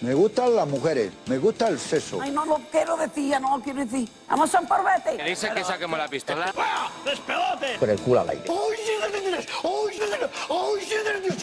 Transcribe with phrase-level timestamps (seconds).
[0.00, 2.20] Me gustan las mujeres, me gusta el sexo.
[2.22, 4.08] Ay, no lo quiero decir, ya no lo quiero decir.
[4.28, 5.16] Vamos a un parvete.
[5.16, 6.52] ¿Qué dice que saquemos la pistola?
[7.80, 8.44] Con el culo al aire.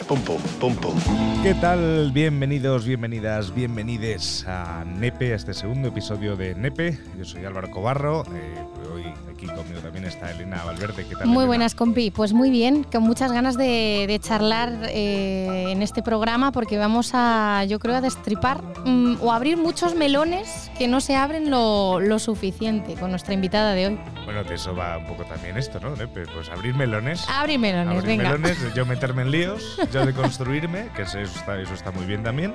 [0.08, 0.98] Pum, pum, pum, pum.
[1.42, 2.10] ¿Qué tal?
[2.14, 6.98] Bienvenidos, bienvenidas, bienvenides a Nepe, a este segundo episodio de Nepe.
[7.18, 8.24] Yo soy Álvaro Cobarro.
[8.32, 8.64] eh,
[8.94, 9.04] hoy
[9.36, 11.04] aquí conmigo también está Elena Valverde.
[11.06, 11.26] ¿Qué tal?
[11.26, 11.46] Muy Elena?
[11.46, 12.10] buenas, compi.
[12.10, 17.10] Pues muy bien, con muchas ganas de, de charlar eh, en este programa porque vamos
[17.12, 22.00] a, yo creo, a destripar mm, o abrir muchos melones que no se abren lo,
[22.00, 23.98] lo suficiente con nuestra invitada de hoy.
[24.24, 25.94] Bueno, de eso va un poco también esto, ¿no?
[25.94, 26.26] Nepe?
[26.26, 27.28] Pues abrir melones.
[27.28, 28.24] Abrir melones, abrir venga.
[28.30, 32.22] melones, yo meterme en líos, yo de construirme, que eso está, eso está muy bien
[32.22, 32.52] también.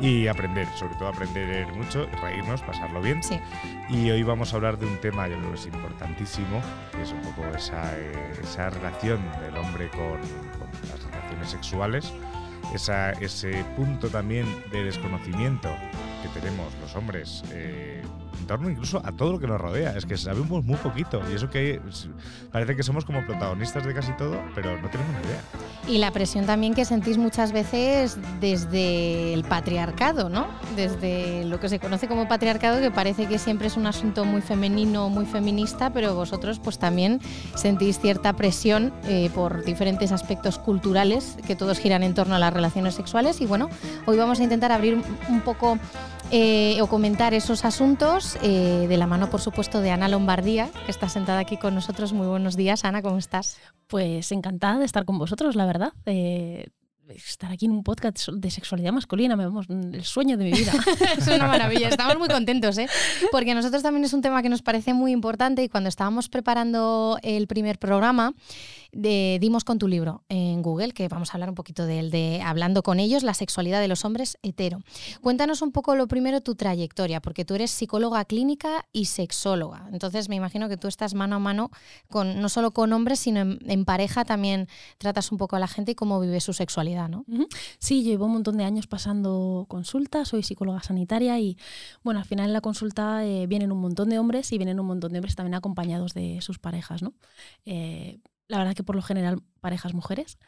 [0.00, 3.22] Y aprender, sobre todo aprender mucho, reírnos, pasarlo bien.
[3.22, 3.38] Sí.
[3.88, 6.60] Y hoy vamos a hablar de un tema, yo creo que es importantísimo,
[6.92, 10.18] que es un poco esa, eh, esa relación del hombre con,
[10.58, 12.12] con las relaciones sexuales,
[12.74, 15.70] esa, ese punto también de desconocimiento
[16.22, 18.02] que tenemos los hombres eh,
[18.44, 19.96] en torno incluso a todo lo que nos rodea.
[19.96, 21.80] Es que sabemos muy poquito y eso que
[22.52, 25.40] parece que somos como protagonistas de casi todo, pero no tenemos ni idea.
[25.88, 30.46] Y la presión también que sentís muchas veces desde el patriarcado, ¿no?
[30.76, 34.42] Desde lo que se conoce como patriarcado, que parece que siempre es un asunto muy
[34.42, 37.20] femenino, muy feminista, pero vosotros pues también
[37.54, 42.52] sentís cierta presión eh, por diferentes aspectos culturales que todos giran en torno a las
[42.52, 43.40] relaciones sexuales.
[43.40, 43.70] Y bueno,
[44.04, 45.78] hoy vamos a intentar abrir un poco
[46.30, 50.90] eh, o comentar esos asuntos eh, de la mano, por supuesto, de Ana Lombardía, que
[50.90, 52.12] está sentada aquí con nosotros.
[52.12, 53.58] Muy buenos días, Ana, ¿cómo estás?
[53.86, 55.92] Pues encantada de estar con vosotros, la verdad.
[56.06, 56.66] Eh,
[57.08, 60.72] estar aquí en un podcast de sexualidad masculina, me vamos, el sueño de mi vida.
[61.18, 62.88] Es una maravilla, estamos muy contentos, ¿eh?
[63.30, 66.28] porque a nosotros también es un tema que nos parece muy importante y cuando estábamos
[66.28, 68.32] preparando el primer programa,
[68.94, 72.42] dimos con tu libro en Google, que vamos a hablar un poquito de él, de
[72.44, 74.80] Hablando con ellos, la sexualidad de los hombres hetero.
[75.20, 80.28] Cuéntanos un poco lo primero tu trayectoria, porque tú eres psicóloga clínica y sexóloga, entonces
[80.28, 81.70] me imagino que tú estás mano a mano
[82.08, 85.92] con no solo con hombres, sino en, pareja también tratas un poco a la gente
[85.92, 87.24] y cómo vive su sexualidad, ¿no?
[87.78, 91.58] Sí, llevo un montón de años pasando consultas, soy psicóloga sanitaria y
[92.02, 94.86] bueno, al final en la consulta eh, vienen un montón de hombres y vienen un
[94.86, 97.12] montón de hombres también acompañados de sus parejas, ¿no?
[97.66, 100.38] Eh, la verdad que por lo general parejas mujeres.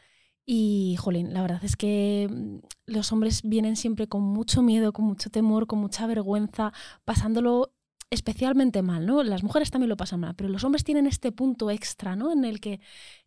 [0.45, 5.05] Y, jolín, la verdad es que mm, los hombres vienen siempre con mucho miedo, con
[5.05, 6.71] mucho temor, con mucha vergüenza,
[7.05, 7.73] pasándolo
[8.09, 9.23] especialmente mal, ¿no?
[9.23, 12.31] Las mujeres también lo pasan mal, pero los hombres tienen este punto extra, ¿no?
[12.31, 12.79] En el que,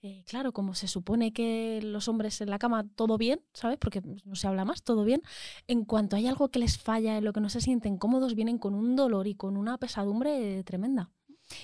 [0.02, 3.78] eh, claro, como se supone que los hombres en la cama todo bien, ¿sabes?
[3.78, 5.22] Porque no se habla más, todo bien.
[5.66, 8.58] En cuanto hay algo que les falla, en lo que no se sienten cómodos, vienen
[8.58, 11.10] con un dolor y con una pesadumbre tremenda.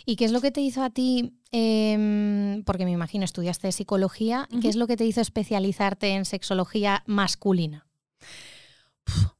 [0.04, 4.48] ¿Y qué es lo que te hizo a ti, em, porque me imagino estudiaste psicología,
[4.60, 7.86] qué es lo que te hizo especializarte en sexología masculina?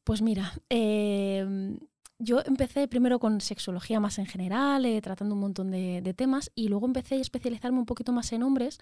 [0.04, 1.76] Pues mira, eh,
[2.18, 6.50] yo empecé primero con sexología más en general, eh, tratando un montón de, de temas,
[6.54, 8.78] y luego empecé a especializarme un poquito más en hombres,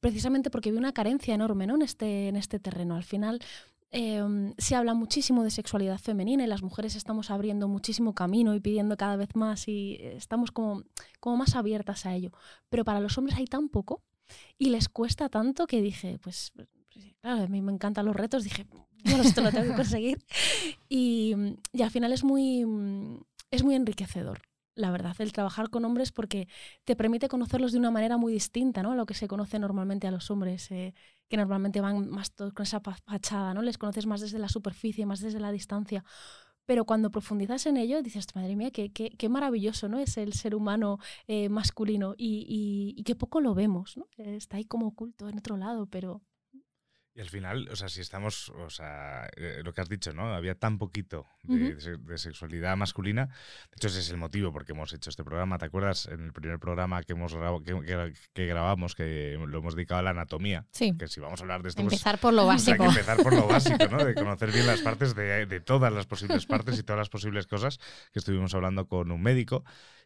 [0.00, 1.74] precisamente porque vi una carencia enorme ¿no?
[1.74, 2.94] en, este, en este terreno.
[2.94, 3.40] Al final
[3.90, 8.60] eh, se habla muchísimo de sexualidad femenina y las mujeres estamos abriendo muchísimo camino y
[8.60, 10.84] pidiendo cada vez más y estamos como,
[11.20, 12.32] como más abiertas a ello.
[12.68, 14.02] Pero para los hombres hay tan poco
[14.58, 16.52] y les cuesta tanto que dije, pues
[16.98, 18.66] pues, claro, a mí me encantan los retos, dije,
[19.04, 20.18] yo esto lo tengo que conseguir.
[20.88, 21.34] Y,
[21.72, 22.64] y al final es muy,
[23.50, 24.42] es muy enriquecedor,
[24.78, 26.48] la verdad, el trabajar con hombres porque
[26.84, 28.92] te permite conocerlos de una manera muy distinta ¿no?
[28.92, 30.94] a lo que se conoce normalmente a los hombres, eh,
[31.28, 33.62] que normalmente van más con esa fachada, ¿no?
[33.62, 36.04] les conoces más desde la superficie, más desde la distancia.
[36.64, 39.98] Pero cuando profundizas en ello, dices, madre mía, qué, qué, qué maravilloso ¿no?
[39.98, 43.96] es el ser humano eh, masculino y, y, y qué poco lo vemos.
[43.96, 44.06] ¿no?
[44.16, 46.22] Está ahí como oculto en otro lado, pero
[47.18, 50.32] Y al final, o sea, si estamos, o sea, eh, lo que has dicho, ¿no?
[50.32, 53.26] Había tan poquito de, de se- de sexualidad masculina.
[53.26, 55.58] De hecho, ese es el motivo por qué hemos hecho este programa.
[55.58, 57.34] ¿Te acuerdas en el primer programa que hemos
[57.64, 60.64] que, que- que grabamos, que lo hemos dedicado a la anatomía?
[60.70, 62.84] Sí, Que si vamos a hablar de esto, pues, empezar por lo hay que básico.
[62.84, 64.04] empezar por lo básico, ¿no?
[64.04, 67.48] De conocer bien las partes de, de todas las posibles partes y todas las posibles
[67.48, 67.78] cosas
[68.12, 69.64] que estuvimos hablando con un médico.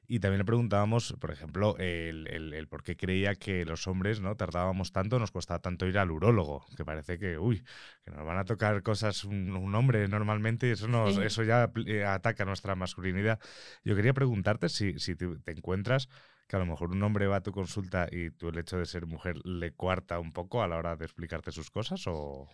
[0.09, 4.21] Y también le preguntábamos, por ejemplo, el, el- el por qué creía que los hombres
[4.21, 7.65] no tardábamos tanto, nos costaba tanto ir al urólogo, que parece que, uy,
[8.05, 11.23] que nos van a tocar cosas un, un hombre normalmente y eso, nos, Sí.
[11.23, 13.39] eso ya eh, ataca nuestra masculinidad.
[13.85, 16.09] Yo quería preguntarte si, si te, te encuentras
[16.49, 18.85] que a lo mejor un hombre va a tu consulta y tú el hecho de
[18.85, 22.49] ser mujer le cuarta un poco a la hora de explicarte sus cosas o,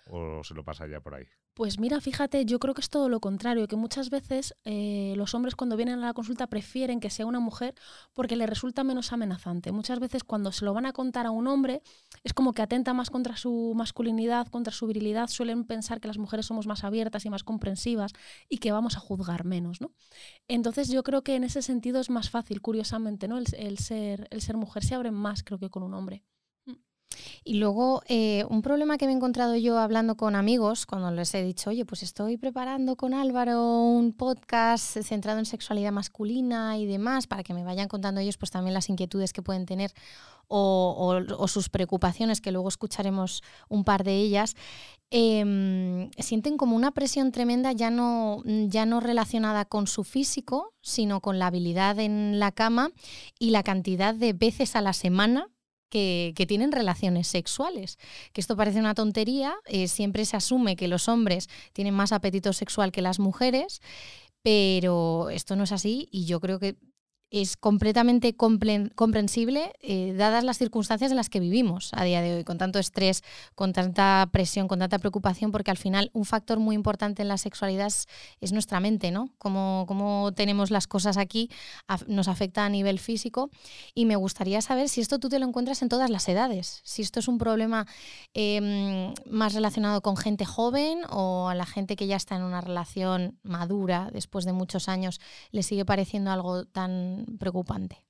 [0.45, 1.27] se lo pasa ya por ahí?
[1.59, 5.35] Pues mira, fíjate, yo creo que es todo lo contrario, que muchas veces eh, los
[5.35, 7.75] hombres cuando vienen a la consulta prefieren que sea una mujer
[8.15, 9.73] porque le resulta menos amenazante.
[9.73, 11.83] Muchas veces cuando se lo van a contar a un hombre
[12.23, 16.19] es como que atenta más contra su masculinidad, contra su virilidad, suelen pensar que las
[16.19, 18.13] mujeres somos más abiertas y más comprensivas
[18.49, 19.91] y que vamos a juzgar menos, ¿no?
[20.47, 23.37] Entonces yo creo que en ese sentido es más fácil, curiosamente, ¿no?
[23.37, 26.23] el ser, el ser mujer se abre más, creo que con un hombre.
[27.45, 31.33] Y luego, eh, un problema que me he encontrado yo hablando con amigos, cuando les
[31.35, 36.87] he dicho, oye, pues estoy preparando con Álvaro un podcast centrado en sexualidad masculina y
[36.87, 39.93] demás, para que me vayan contando ellos pues también las inquietudes que pueden tener
[40.49, 44.55] o, sus preocupaciones, que luego escucharemos un par de ellas,
[45.11, 51.21] em, sienten como una presión tremenda ya no, ya no relacionada con su físico, sino
[51.21, 52.91] con la habilidad en la cama
[53.39, 55.49] y la cantidad de veces a la semana
[55.89, 57.99] que, tienen relaciones sexuales.
[58.33, 62.53] Que esto parece una tontería, eh, siempre se asume que los hombres tienen más apetito
[62.53, 63.81] sexual que las mujeres,
[64.43, 66.77] pero esto no es así y yo creo que
[67.31, 72.45] es completamente comprensible eh, dadas las circunstancias en las que vivimos a día de hoy,
[72.45, 73.23] con tanto estrés,
[73.55, 77.37] con tanta presión, con tanta preocupación, porque al final un factor muy importante en la
[77.37, 77.93] sexualidad
[78.41, 79.31] es, nuestra mente, ¿no?
[79.39, 81.51] Cómo, tenemos las cosas aquí
[82.07, 83.51] nos afecta a nivel físico
[83.95, 87.03] y me gustaría saber si esto tú te lo encuentras en todas las edades, si
[87.03, 87.87] esto es un problema
[88.33, 92.61] em, más relacionado con gente joven o a la gente que ya está en una
[92.61, 95.21] relación madura después de muchos años
[95.51, 98.05] le sigue pareciendo algo tan preocupante.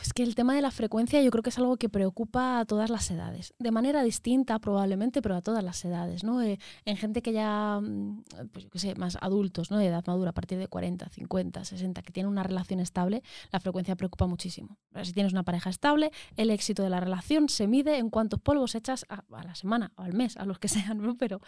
[0.00, 2.64] Es que el tema de la frecuencia yo creo que es algo que preocupa a
[2.64, 6.40] todas las edades, de manera distinta probablemente, pero a todas las edades, ¿no?
[6.42, 8.22] Eh, en gente que ya, mm,
[8.52, 9.78] pues yo qué sé, más adultos, ¿no?
[9.78, 13.60] De edad madura, a partir de 40, 50, 60, que tienen una relación estable, la
[13.60, 14.78] frecuencia preocupa muchísimo.
[15.02, 18.74] si tienes una pareja estable, el éxito de la relación se mide en cuántos polvos
[18.74, 21.16] echas a, la semana o al mes, a los que sean, ¿no?
[21.16, 21.40] Pero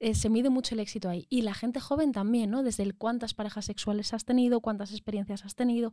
[0.00, 1.26] eh, se mide mucho el éxito ahí.
[1.30, 2.62] Y la gente joven también, ¿no?
[2.62, 5.92] Desde cuántas parejas sexuales has tenido, cuántas experiencias has tenido.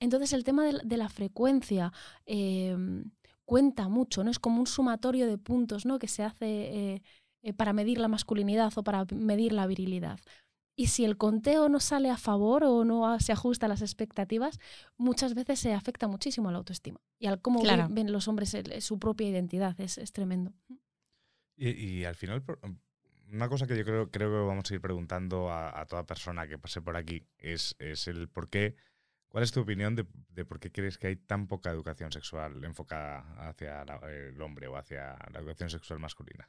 [0.00, 1.92] Entonces el tema de, la frecuencia
[2.26, 3.10] em,
[3.44, 4.30] cuenta mucho, ¿no?
[4.30, 5.98] Es como un sumatorio de puntos, ¿no?
[5.98, 7.02] Que se hace eh,
[7.42, 10.20] eh, para medir la masculinidad o para medir la virilidad.
[10.78, 14.60] Y si el conteo no sale a favor o no se ajusta a las expectativas,
[14.98, 18.98] muchas veces se afecta muchísimo a la autoestima y al cómo ven, los hombres su
[18.98, 19.80] propia identidad.
[19.80, 20.52] Es, tremendo.
[21.56, 22.44] Y, al final,
[23.32, 26.58] una cosa que yo creo, creo que vamos a ir preguntando a, toda persona que
[26.58, 28.76] pase por aquí es, es el por qué
[29.36, 33.50] ¿Cuál es tu opinión de, por qué crees que hay tan poca educación sexual enfocada
[33.50, 36.48] hacia el hombre o hacia la educación sexual masculina?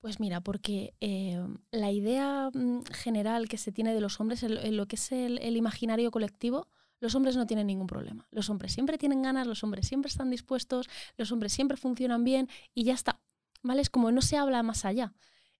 [0.00, 1.38] Pues mira, porque eh,
[1.70, 5.54] la idea mm, general que se tiene de los hombres en lo que es el,
[5.54, 6.68] imaginario colectivo,
[7.00, 8.26] los hombres no tienen ningún problema.
[8.30, 10.88] Los hombres siempre tienen ganas, los hombres siempre están dispuestos,
[11.18, 13.20] los hombres siempre funcionan bien y ya está.
[13.62, 13.82] ¿Vale?
[13.82, 15.12] Es como no se habla más allá.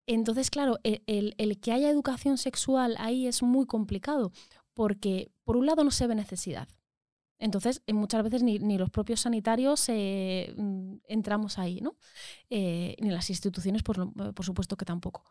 [0.07, 4.33] Entonces, claro, e, el, que haya educación sexual ahí es muy complicado,
[4.75, 6.69] porque por un lado no se ve necesidad.
[7.40, 11.96] Entonces, eh, muchas veces ni, los propios sanitarios eh, mm, entramos ahí, ¿no?
[12.50, 15.25] Eh, ni las instituciones, por, por, supuesto que tampoco.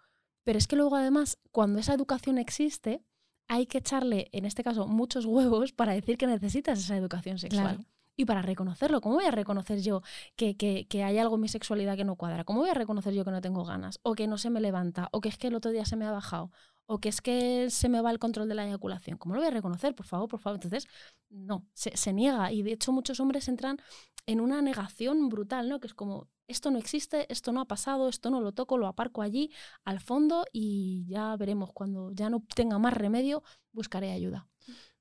[0.44, 3.04] Pero es que luego, además, cuando esa educación existe,
[3.48, 7.86] hay que echarle, en este caso, muchos huevos para decir que necesitas esa educación sexual.
[8.18, 10.02] Y para reconocerlo, ¿cómo voy a reconocer yo
[10.36, 12.44] que, que, que, hay algo en mi sexualidad que no cuadra?
[12.44, 14.00] ¿Cómo voy a reconocer yo que no tengo ganas?
[14.04, 15.08] O que no se me levanta?
[15.14, 16.52] ¿O que es que el otro día se me ha bajado?
[16.92, 19.20] O que es que se me va el control de la eyaculación.
[19.20, 19.94] ¿Cómo lo voy a reconocer?
[19.94, 20.56] Por favor, por favor.
[20.56, 20.88] Entonces,
[21.30, 22.52] no, se, niega.
[22.52, 23.78] Y de hecho muchos hombres entran
[24.26, 25.80] en una negación brutal, ¿no?
[25.80, 28.88] Que es como, esto no existe, esto no ha pasado, esto no lo toco, lo
[28.88, 29.52] aparco allí,
[29.86, 31.72] al fondo, y ya veremos.
[31.74, 34.48] Cuando ya no tenga más remedio, buscaré ayuda.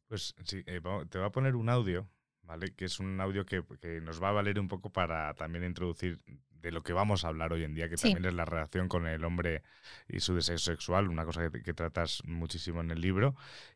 [0.09, 2.07] Pues sí, eh, te voy a poner un audio,
[2.42, 2.75] ¿vale?
[2.75, 6.21] Que es un audio que, que nos va a valer un poco para también introducir
[6.61, 9.07] de lo que vamos a hablar hoy en día, que también es la relación con
[9.07, 9.62] el hombre
[10.09, 13.35] y su deseo sexual, una cosa que, tratas muchísimo en el libro.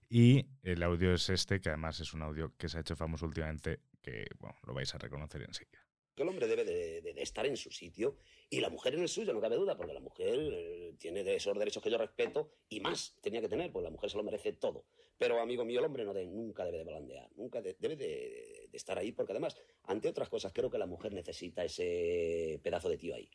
[0.09, 3.27] Y el audio es este, que además es un audio que se ha hecho famoso
[3.27, 5.81] últimamente, que bueno, lo vais a reconocer enseguida.
[6.17, 8.19] El hombre debe de, estar en su sitio
[8.51, 11.59] y la mujer en el suyo, no cabe duda, porque la mujer eh, tiene esos
[11.59, 14.53] derechos que yo respeto y más tenía que tener, pues la mujer se lo merece
[14.53, 14.85] todo.
[15.17, 19.12] Pero, amigo mío, el hombre no nunca debe de balandear, nunca debe de, estar ahí,
[19.12, 23.29] porque además, ante otras cosas, creo que la mujer necesita ese pedazo de tío ahí.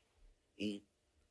[0.58, 0.84] Y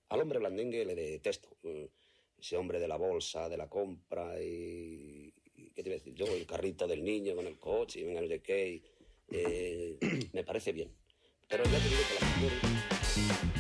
[0.09, 1.57] al hombre blandengue le detesto.
[1.65, 1.91] Eh,
[2.39, 5.33] ese hombre de la bolsa, de la compra y...
[5.75, 6.15] ¿Qué te voy a decir?
[6.15, 8.83] Yo, el carrito del niño con el coche y venga no sé qué.
[9.29, 9.99] Eh,
[10.33, 10.95] me parece bien.
[11.49, 13.56] Pero ya te digo que la mujer...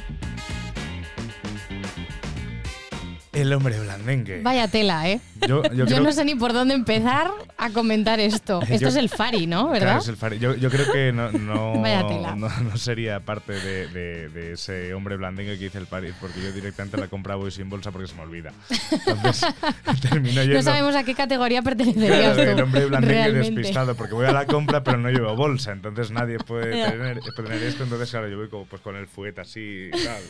[3.36, 4.40] El hombre blandengue.
[4.42, 5.20] Vaya tela, ¿eh?
[5.46, 8.60] Yo, yo Yo creo- no sé ni por dónde empezar a comentar esto.
[8.68, 9.66] Esto Yo- es el Fari, ¿no?
[9.68, 9.98] Claro, ¿Verdad?
[9.98, 12.34] es el fari- Yo, yo creo que no, no, Vaya tela.
[12.34, 16.40] no, no sería parte de, de- de ese hombre blandengue que dice el París, porque
[16.42, 18.52] yo directamente la compra voy sin bolsa porque se me olvida.
[19.06, 19.46] Entonces,
[20.00, 20.54] termino yendo.
[20.56, 22.42] No sabemos a qué categoría Claro, pertenecerías tú.
[22.42, 23.50] el hombre blandengue realmente.
[23.50, 27.48] despistado, porque voy a la compra pero no llevo bolsa, entonces nadie puede tener, puede
[27.48, 30.22] tener esto, entonces claro, yo voy como pues con el fuet así y tal,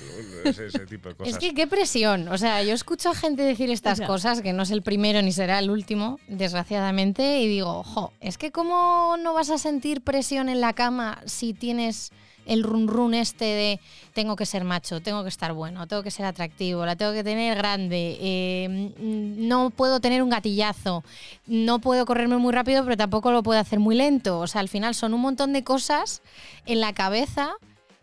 [0.45, 1.33] ese, ese tipo de cosas.
[1.35, 2.29] Es que qué presión.
[2.29, 4.07] O sea, yo escucho a gente decir estas Ya.
[4.07, 8.39] cosas, que no es el primero ni será el último, desgraciadamente, y digo, ojo, es
[8.39, 12.11] que cómo no vas a sentir presión en la cama si tienes
[12.47, 13.81] el run run este de
[14.15, 17.25] tengo que ser macho, tengo que estar bueno, tengo que ser atractivo, la tengo que
[17.25, 21.03] tener grande, eh, no puedo tener un gatillazo,
[21.47, 24.39] no puedo correrme muy rápido, pero tampoco lo puedo hacer muy lento.
[24.39, 26.23] O sea, al final son un montón de cosas
[26.67, 27.51] en la cabeza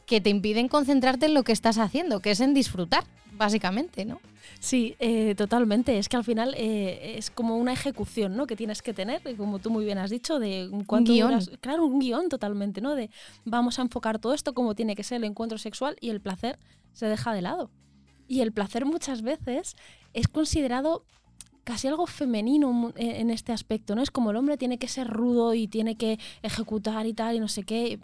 [0.05, 3.05] que te impiden concentrarte en lo que estás haciendo, que es en disfrutar,
[3.37, 4.19] básicamente, ¿no?
[4.59, 5.97] Sí, eh, totalmente.
[5.97, 8.45] Es que al final eh, es como una ejecución, ¿no?
[8.47, 11.29] Que tienes que tener, como tú muy bien has dicho, de cuánto guion.
[11.31, 12.95] duras- claro, un guion totalmente, ¿no?
[12.95, 13.09] De
[13.45, 16.59] vamos a enfocar todo esto como tiene que ser el encuentro sexual y el placer
[16.93, 17.69] se deja de lado.
[18.27, 19.75] Y el placer muchas veces
[20.13, 21.03] es considerado
[21.65, 24.01] casi algo femenino en en este aspecto, ¿no?
[24.01, 27.39] Es como el hombre tiene que ser rudo y tiene que ejecutar y tal y
[27.39, 27.99] no sé qué.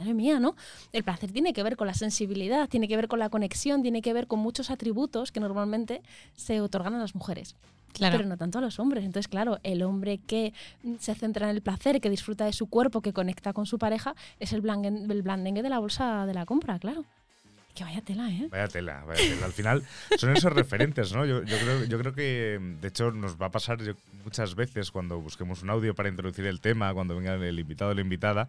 [0.00, 0.56] Madre mía, ¿no?
[0.94, 4.00] El placer tiene que ver con la sensibilidad, tiene que ver con la conexión, tiene
[4.00, 6.00] que ver con muchos atributos que normalmente
[6.34, 7.54] se otorgan a las mujeres.
[7.92, 8.16] Claro.
[8.16, 9.04] Pero no tanto a los hombres.
[9.04, 10.54] Entonces, claro, el hombre que
[10.84, 13.78] mm, se centra en el placer, que disfruta de su cuerpo, que conecta con su
[13.78, 17.04] pareja, es el, blangen- el blandengue de la bolsa de la compra, claro.
[17.74, 18.48] Que vaya tela, ¿eh?
[18.50, 19.44] Vaya tela, vaya tela.
[19.46, 19.82] Al final
[20.18, 21.24] son esos referentes, ¿no?
[21.26, 24.90] Yo, yo creo, yo creo que, de hecho, nos va a pasar yo- muchas veces
[24.90, 28.48] cuando busquemos un audio para introducir el tema, cuando venga el invitado o la invitada,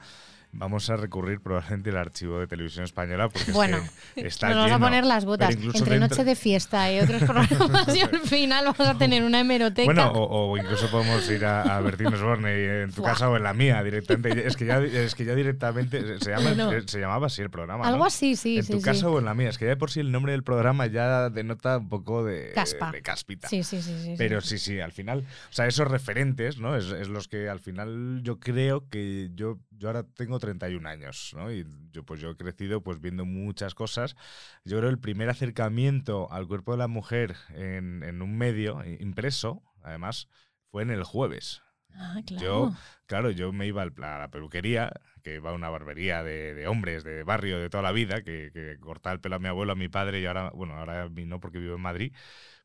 [0.53, 4.57] vamos a recurrir probablemente al archivo de televisión española porque Bueno, es que está Nos
[4.57, 5.51] vamos a poner las botas.
[5.55, 9.39] Entre dentro- noche de fiesta y otros programas y al final vamos a tener una
[9.39, 9.85] hemeroteca.
[9.85, 13.43] Bueno, o, o incluso podemos ir a, a Bertín Osborne en tu casa o en
[13.43, 14.45] la mía directamente.
[14.45, 16.53] Es que ya, es que ya directamente se, llama,
[16.85, 17.85] se llamaba así el programa.
[17.87, 18.05] Algo ¿no?
[18.05, 18.83] así, sí, En sí, tu sí.
[18.85, 19.49] casa o en la mía.
[19.49, 22.51] Es que ya de por sí el nombre del programa ya denota un poco de,
[22.53, 22.91] Caspa.
[22.91, 23.47] de caspita.
[23.47, 24.15] Sí, sí, sí, sí, sí.
[24.17, 26.75] Pero sí, sí, al final, o sea, esos referentes, ¿no?
[26.75, 31.33] Es, es los que al final yo creo que yo, yo ahora tengo 31 años,
[31.35, 31.51] ¿no?
[31.51, 34.15] Y yo pues yo he crecido pues viendo muchas cosas.
[34.63, 39.63] Yo creo el primer acercamiento al cuerpo de la mujer en, en un medio impreso,
[39.81, 40.29] además,
[40.69, 41.63] fue en el jueves.
[41.95, 42.45] Ah, claro.
[42.45, 42.73] Yo,
[43.07, 47.03] claro, yo me iba a la peluquería, que iba a una barbería de, de hombres,
[47.03, 49.75] de barrio, de toda la vida, que, que cortaba el pelo a mi abuelo, a
[49.75, 52.13] mi padre, y ahora, bueno, ahora a mí no porque vivo en Madrid,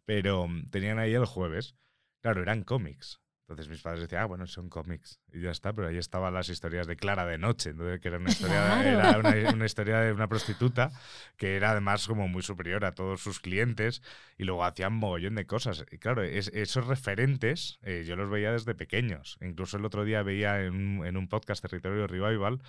[0.05, 1.77] pero mm, tenían ahí el jueves.
[2.21, 3.21] Claro, eran cómics.
[3.49, 5.21] Entonces mis padres decían, ah, bueno, son cómics.
[5.33, 8.19] Y ya está, pero ahí estaban las historias de Clara de Noche, entonces, que era
[8.19, 8.89] una historia, Claro.
[8.89, 10.91] era una, una historia de una prostituta
[11.37, 14.03] que era además como muy superior a todos sus clientes
[14.37, 15.85] y luego hacían mogollón de cosas.
[15.93, 19.39] Y claro, es- esos referentes eh, yo los veía desde pequeños.
[19.41, 22.61] Incluso el otro día veía en en un podcast Territorio Revival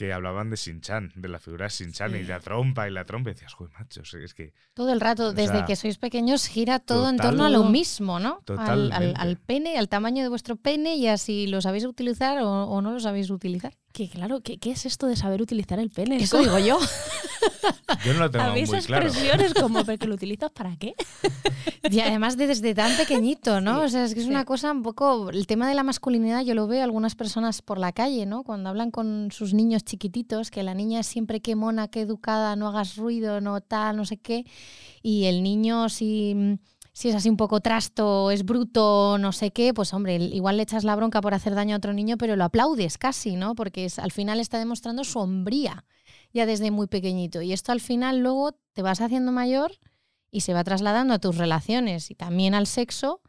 [0.00, 3.28] que hablaban de Shin-Chan, de la figura de Shin-Chan y la trompa y la trompa.
[3.28, 6.78] Y decías, joder, macho, es que Todo el rato, desde sea, que sois pequeños, gira
[6.78, 8.40] todo en torno a lo mismo, ¿no?
[8.62, 12.80] Al, al- pene, al tamaño de vuestro pene y así lo sabéis utilizar o, o
[12.80, 13.74] no lo sabéis utilizar.
[13.92, 16.16] Que claro, ¿qué, qué es esto de saber utilizar el pene?
[16.16, 16.78] Eso digo yo.
[18.04, 19.06] yo no lo tengo Habéis muy claro.
[19.06, 20.94] expresiones como, ¿pero que lo utilizas para qué?
[21.90, 23.80] Y además de desde tan pequeñito, ¿no?
[23.80, 24.30] Sí, o sea, es que es sí.
[24.30, 25.30] una cosa un poco.
[25.30, 28.44] El tema de la masculinidad, yo lo veo algunas personas por la calle, ¿no?
[28.44, 32.54] Cuando hablan con sus niños chiquititos, que la niña es siempre que mona, que educada,
[32.54, 34.46] no hagas ruido, no tal, no sé qué.
[35.02, 36.58] Y el niño, si,
[36.92, 40.62] si es así un poco trasto, es bruto, no sé qué, pues hombre, igual le
[40.64, 43.54] echas la bronca por hacer daño a otro niño, pero lo aplaudes casi, ¿no?
[43.54, 45.84] Porque es, al final está demostrando su hombría
[46.32, 47.42] ya desde muy pequeñito.
[47.42, 49.72] Y esto al final luego te vas haciendo mayor
[50.30, 53.20] y se va trasladando a tus relaciones y también al sexo.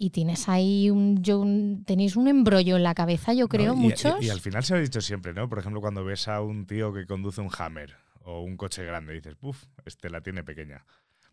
[0.00, 3.80] Y tienes ahí un, yo, un- tenéis un embrollo en la cabeza, yo creo, ¿no?
[3.80, 4.22] Y- muchos.
[4.22, 5.48] Y, al final se ha dicho siempre, ¿no?
[5.48, 9.12] Por ejemplo, cuando ves a un tío que conduce un Hammer o un coche grande,
[9.14, 10.84] dices, puf, este la tiene pequeña.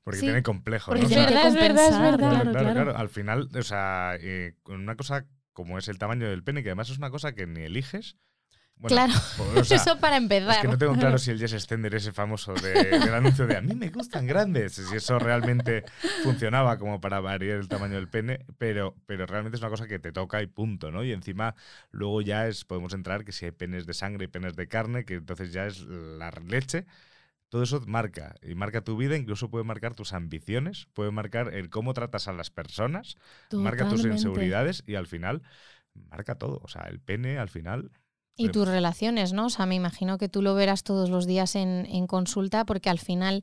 [0.06, 1.08] Porque Sí, tiene complejo, porque ¿no?
[1.08, 2.18] O sea, que es verdad, es verdad.
[2.18, 2.72] Claro, claro, claro.
[2.74, 2.98] claro.
[2.98, 6.90] Al final, o sea, eh, una cosa como es el tamaño del pene, que además
[6.92, 8.16] es una cosa que ni eliges.
[8.78, 10.52] Bueno, Claro, pues, o sea, Eso para empezar.
[10.52, 13.56] es que no tengo claro si el Jess Extender, ese famoso de- del anuncio de
[13.58, 15.86] a mí me gustan grandes, si eso realmente
[16.24, 19.98] funcionaba como para variar el tamaño del pene, pero, pero realmente es una cosa que
[19.98, 21.04] te toca y punto, ¿no?
[21.06, 21.56] Y encima
[21.92, 25.06] luego ya es, podemos entrar que si hay penes de sangre y penes de carne,
[25.06, 26.86] que entonces ya es la leche.
[27.56, 31.70] Todo eso marca y marca tu vida, incluso puede marcar tus ambiciones, puede marcar el
[31.70, 33.16] cómo tratas a las personas,
[33.54, 35.42] marca tus inseguridades y al final
[35.94, 36.60] marca todo.
[36.64, 37.94] O sea, el pene al final
[38.36, 39.46] Y tus relaciones, ¿no?
[39.46, 42.90] O sea, me imagino que tú lo verás todos los días en, en consulta porque
[42.90, 43.42] al final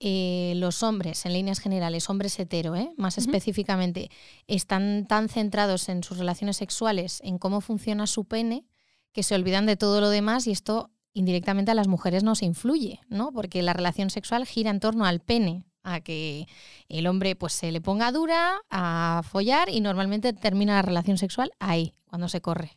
[0.00, 2.92] eh, los hombres, en líneas generales, hombres hetero, ¿eh?
[2.98, 4.10] más específicamente,
[4.48, 8.66] están tan centrados en sus relaciones sexuales, en cómo funciona su pene,
[9.12, 13.00] que se olvidan de todo lo demás y esto indirectamente a las mujeres nos influye,
[13.08, 13.32] ¿no?
[13.32, 16.46] Porque la relación sexual gira en torno al pene, a que
[16.90, 21.52] el hombre pues se le ponga dura a follar y normalmente termina la relación sexual
[21.58, 22.76] ahí, cuando se corre.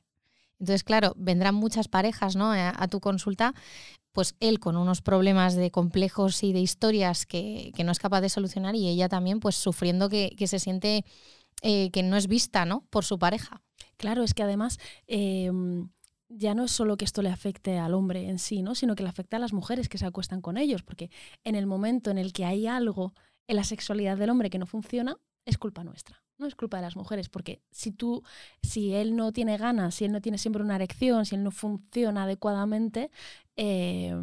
[0.58, 2.54] Entonces, claro, vendrán muchas parejas ¿no?
[2.54, 3.54] a, tu consulta,
[4.14, 8.30] pues él con unos problemas de complejos y de historias que, no es capaz de
[8.30, 11.04] solucionar y ella también pues sufriendo que, se siente
[11.62, 12.86] eh, que no es vista ¿no?
[12.90, 13.62] por su pareja.
[13.98, 14.78] Claro, es que además...
[15.08, 15.90] Em,
[16.30, 18.76] ya no es solo que esto le afecte al hombre en sí, ¿no?
[18.76, 21.10] sino que le afecta a las mujeres que se acuestan con ellos, porque
[21.44, 23.14] en el momento en el que hay algo
[23.48, 26.84] en la sexualidad del hombre que no funciona, es culpa nuestra, no es culpa de
[26.84, 28.24] las mujeres, porque si tú,
[28.62, 31.52] si él no tiene ganas, si él no tiene siempre una erección, si él no
[31.52, 33.10] funciona adecuadamente,
[33.56, 34.16] eh,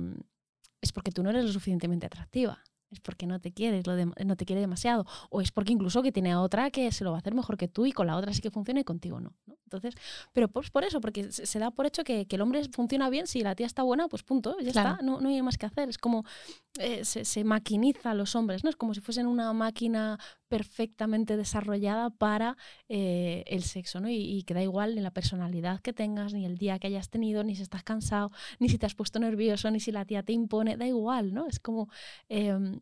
[0.81, 4.45] es porque tú no eres lo suficientemente atractiva es porque no te quieres, no te
[4.45, 7.21] quiere demasiado, o es porque incluso que tiene a otra que se lo va a
[7.21, 9.35] hacer mejor que tú y con la otra sí que funciona y contigo no.
[9.65, 9.95] Entonces,
[10.33, 13.41] pero pues por eso, porque se, da por hecho que, el hombre funciona bien, si
[13.41, 15.89] la tía está buena, pues punto, ya está, no, no hay más que hacer.
[15.89, 16.25] Es como
[16.79, 18.71] eh, se, se, maquiniza a los hombres, ¿no?
[18.71, 22.57] Es como si fuesen una máquina perfectamente desarrollada para
[22.89, 24.09] eh, el sexo, ¿no?
[24.09, 27.11] Y, y, que da igual ni la personalidad que tengas, ni el día que hayas
[27.11, 30.23] tenido, ni si estás cansado, ni si te has puesto nervioso, ni si la tía
[30.23, 31.47] te impone, da igual, ¿no?
[31.47, 31.89] Es como...
[32.29, 32.81] Em,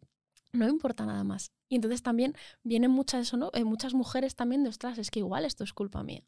[0.52, 1.52] no importa nada más.
[1.68, 3.50] Y entonces también vienen muchas, ¿no?
[3.54, 6.22] Eh, muchas mujeres también de, ostras, es que igual esto es culpa mía.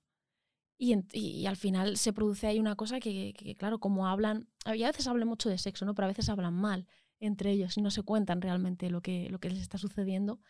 [0.78, 5.06] Y, y, al final se produce ahí una cosa que, claro, como hablan, a veces
[5.06, 5.94] hablan mucho de sexo, ¿no?
[5.94, 6.86] Pero a veces hablan mal
[7.18, 10.40] entre ellos y no se cuentan realmente lo que, lo que les está sucediendo.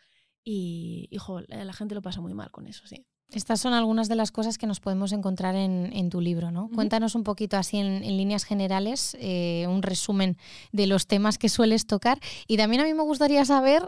[0.49, 3.05] Y, hijo, la gente lo pasa muy mal con eso, sí.
[3.33, 6.69] Estas son algunas de las cosas que nos podemos encontrar en, tu libro, ¿no?
[6.73, 10.37] Cuéntanos un poquito así en, líneas generales, eh, un resumen
[10.71, 12.21] de los temas que sueles tocar.
[12.47, 13.83] Y también a mí me gustaría saber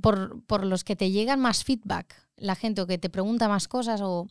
[0.00, 3.68] por, por los que te llegan más feedback la gente o que te pregunta más
[3.68, 4.28] cosas o,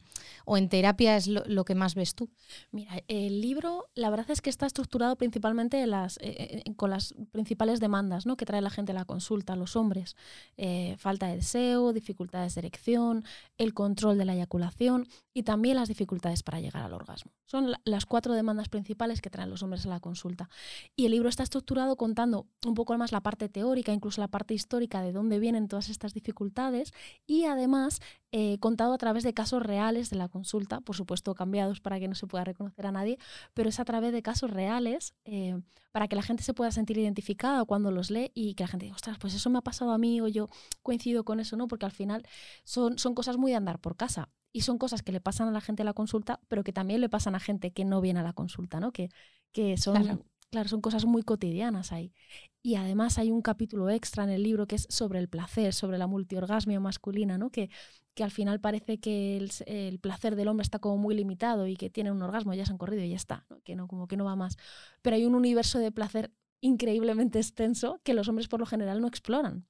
[0.47, 2.29] en terapia es lo, que más ves tú?
[2.71, 5.87] Mira, el libro la verdad es que está estructurado principalmente eh,
[6.19, 8.37] eh, con las principales demandas ¿no?
[8.37, 10.15] que trae la gente a la consulta, los hombres.
[10.57, 13.23] Eh, falta de deseo, dificultades de erección,
[13.57, 17.31] el control de la eyaculación y también las dificultades para llegar al orgasmo.
[17.45, 20.49] Son las cuatro demandas principales que traen los hombres a la consulta.
[20.95, 24.53] Y el libro está estructurado contando un poco más la parte teórica, incluso la parte
[24.53, 26.93] histórica de dónde vienen todas estas dificultades
[27.27, 27.94] y además
[28.31, 32.07] eh, contado a través de casos reales de la consulta, por supuesto cambiados para que
[32.07, 33.17] no se pueda reconocer a nadie,
[33.53, 35.59] pero es a través de casos reales eh,
[35.91, 38.85] para que la gente se pueda sentir identificada cuando los lee y que la gente
[38.85, 40.49] diga, ostras, pues eso me ha pasado a mí o yo
[40.83, 41.67] coincido con eso, ¿no?
[41.67, 42.25] Porque al final
[42.63, 45.51] son, son cosas muy de andar por casa y son cosas que le pasan a
[45.51, 48.21] la gente a la consulta, pero que también le pasan a gente que no viene
[48.21, 48.91] a la consulta, ¿no?
[48.91, 49.09] Que,
[49.51, 50.23] que son.
[50.67, 52.13] Son cosas muy cotidianas ahí.
[52.61, 55.97] Y además hay un capítulo extra en el libro que es sobre el placer, sobre
[55.97, 57.51] la multiorgasmia masculina, ¿no?
[57.51, 57.69] Que,
[58.15, 61.89] que al final parece que el, placer del hombre está como muy limitado y que
[61.89, 64.25] tiene un orgasmo, ya se han corrido y ya está, que no, como que no
[64.25, 64.57] va más.
[65.01, 69.07] Pero hay un universo de placer increíblemente extenso que los hombres por lo general no
[69.07, 69.67] exploran.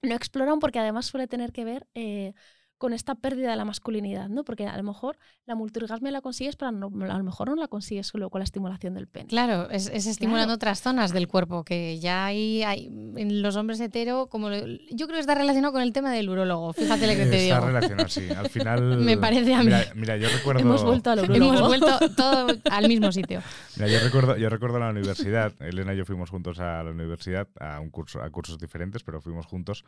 [0.00, 2.34] No exploran porque además suele tener que ver eh,
[2.82, 4.42] con esta pérdida de la masculinidad, ¿no?
[4.42, 5.16] Porque a lo mejor
[5.46, 8.94] la multiorgasmia la consigues, pero a lo mejor no la consigues solo con la estimulación
[8.94, 9.28] del pene.
[9.28, 14.26] Claro, es, estimulando otras zonas del cuerpo, que ya hay, hay, en los hombres hetero,
[14.26, 17.36] como yo creo que está relacionado con el tema del urólogo, fíjate lo que te
[17.36, 17.54] digo.
[17.54, 18.28] Está relacionado, sí.
[18.36, 18.96] Al final...
[18.98, 19.70] Me parece a mí.
[19.94, 20.62] Mira, yo recuerdo...
[20.62, 21.54] Hemos vuelto al urólogo.
[21.54, 23.42] Hemos vuelto todo al mismo sitio.
[23.76, 27.46] Mira, yo recuerdo, yo recuerdo la universidad, Elena y yo fuimos juntos a la universidad,
[27.60, 29.84] a, un curso, a cursos diferentes, pero fuimos juntos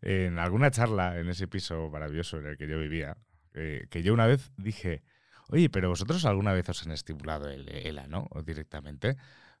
[0.00, 3.16] en alguna charla en ese piso maravilloso en el que yo vivía
[3.90, 5.02] que yo una vez dije,
[5.48, 9.16] oye, pero vosotros alguna vez os han estimulado el, el ano directamente.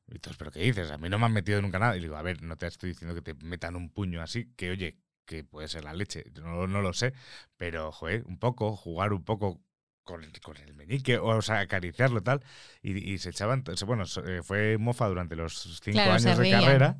[0.06, 0.90] Y entonces, ¿pero qué dices?
[0.90, 1.96] A mí no me han metido nunca nada.
[1.96, 4.70] Y digo, a ver, no te estoy diciendo que te metan un puño así, que
[4.70, 7.12] oye, que puede ser la leche, no, no lo sé,
[7.58, 9.60] pero, joder, un poco, jugar un poco
[10.02, 12.42] con, con el meñique, o, sea, acariciarlo tal,
[12.80, 16.96] y, se echaban, bueno, eh, fue mofa durante los cinco años de carrera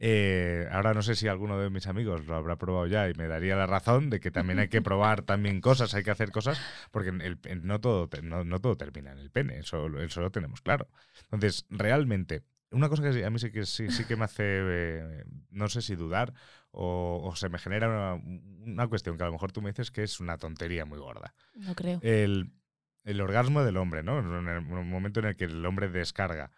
[0.00, 3.26] eh, ahora no sé si alguno de mis amigos lo habrá probado ya y me
[3.26, 6.60] daría la razón de que también hay que probar también cosas, hay que hacer cosas,
[6.92, 7.10] porque
[7.62, 10.88] no, todo, no, todo termina en el pene, eso, eso lo tenemos claro.
[11.24, 15.24] Entonces, realmente, una cosa que a mí sí que, sí, sí que me hace, eh,
[15.50, 16.32] no sé si dudar
[16.70, 20.20] o, se me genera una, cuestión que a lo mejor tú me dices que es
[20.20, 21.34] una tontería muy gorda.
[21.54, 21.98] No creo.
[22.02, 22.52] El,
[23.20, 24.18] orgasmo del hombre, ¿no?
[24.18, 26.52] En el momento en el que el hombre descarga.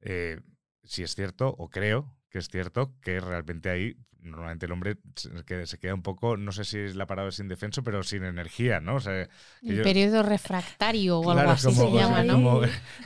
[0.00, 0.40] Eh,
[0.84, 4.98] si es cierto, o creo, que es cierto que realmente ahí normalmente el hombre
[5.46, 8.24] que se queda un poco, no sé si es la palabra es indefenso, pero sin
[8.24, 8.96] energía, ¿no?
[8.96, 9.28] O sea,
[9.62, 12.60] el periodo refractario o algo así se llama, ¿no?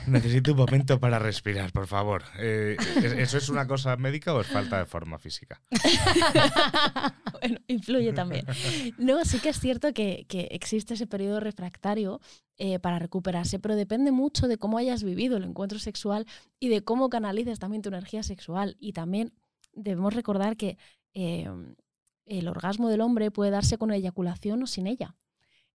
[0.07, 2.23] necesito un momento para respirar, por favor.
[2.39, 2.77] Eh,
[3.17, 5.61] ¿Eso es una cosa médica o es falta de forma física?
[7.41, 8.45] bueno, influye también.
[8.97, 12.21] No, sí que es cierto que, existe ese periodo refractario
[12.57, 16.25] eh, para recuperarse, pero depende mucho de cómo hayas vivido el encuentro sexual
[16.59, 18.77] y de cómo canalices también tu energía sexual.
[18.79, 19.33] Y también
[19.73, 20.77] debemos recordar que
[21.15, 21.75] em,
[22.25, 25.15] el orgasmo del hombre puede darse con eyaculación o sin ella.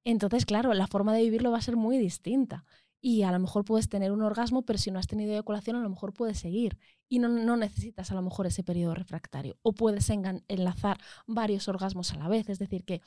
[0.05, 2.65] Entonces, claro, la forma de vivirlo va a ser muy distinta.
[3.03, 5.83] Y a lo mejor puedes tener un orgasmo, pero si no has tenido eyaculación, a
[5.83, 6.79] lo mejor puedes seguir.
[7.09, 9.57] Y no, necesitas a lo mejor ese periodo refractario.
[9.63, 12.49] O puedes enlazar varios orgasmos a la vez.
[12.51, 13.01] Es decir, que,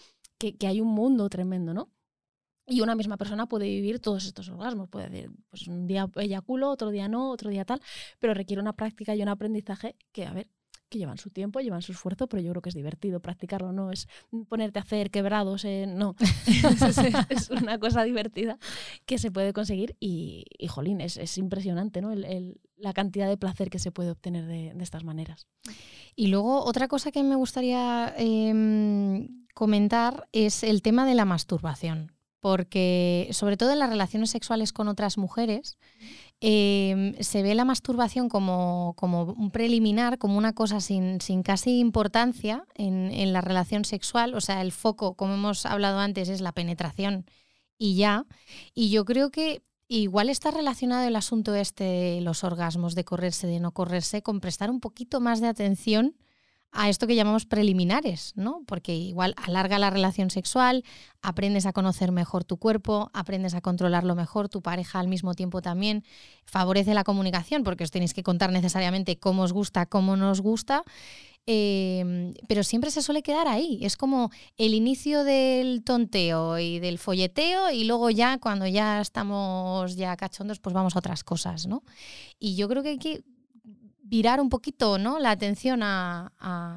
[0.65, 1.91] hay un mundo tremendo, ¿no?
[2.65, 4.89] Y una misma persona puede vivir todos estos orgasmos.
[4.89, 7.81] Puede decir, pues un día eyaculo, otro día no, otro día tal,
[8.19, 10.49] pero requiere una práctica y un aprendizaje que, a ver,
[10.93, 13.91] que llevan su tiempo, llevan su esfuerzo, pero yo creo que es divertido practicarlo, no
[13.91, 14.07] es
[14.47, 16.15] ponerte a hacer quebrados, no,
[17.29, 18.59] es, una cosa divertida
[19.07, 22.13] que se puede conseguir y, y jolín, es, impresionante ¿no?
[22.77, 25.47] la cantidad de placer que se puede obtener de, estas maneras.
[26.15, 32.11] Y luego otra cosa que me gustaría em, comentar es el tema de la masturbación
[32.43, 35.77] porque sobre todo en las relaciones sexuales con otras mujeres,
[36.45, 43.31] Em, se ve la masturbación como, un preliminar, como una cosa sin, casi importancia en,
[43.31, 44.35] la relación sexual.
[44.35, 47.25] O sea, el foco, como hemos hablado antes, es la penetración
[47.77, 48.25] y ya.
[48.73, 53.47] Y yo creo que igual está relacionado el asunto este de los orgasmos, de correrse,
[53.47, 56.17] de no correrse, con prestar un poquito más de atención
[56.73, 58.63] a esto que llamamos preliminares, ¿no?
[58.65, 60.83] Porque igual alarga la relación sexual,
[61.21, 65.61] aprendes a conocer mejor tu cuerpo, aprendes a controlarlo mejor, tu pareja al mismo tiempo
[65.61, 66.03] también,
[66.45, 70.41] favorece la comunicación, porque os tenéis que contar necesariamente cómo os gusta, cómo no os
[70.41, 70.83] gusta,
[71.45, 73.77] em, pero siempre se suele quedar ahí.
[73.81, 79.95] Es como el inicio del tonteo y del folleteo y luego ya cuando ya estamos
[79.95, 81.83] ya cachondos, pues vamos a otras cosas, ¿no?
[82.39, 83.23] Y yo creo que hay que
[84.13, 85.17] virar un poquito ¿no?
[85.17, 86.31] la atención a,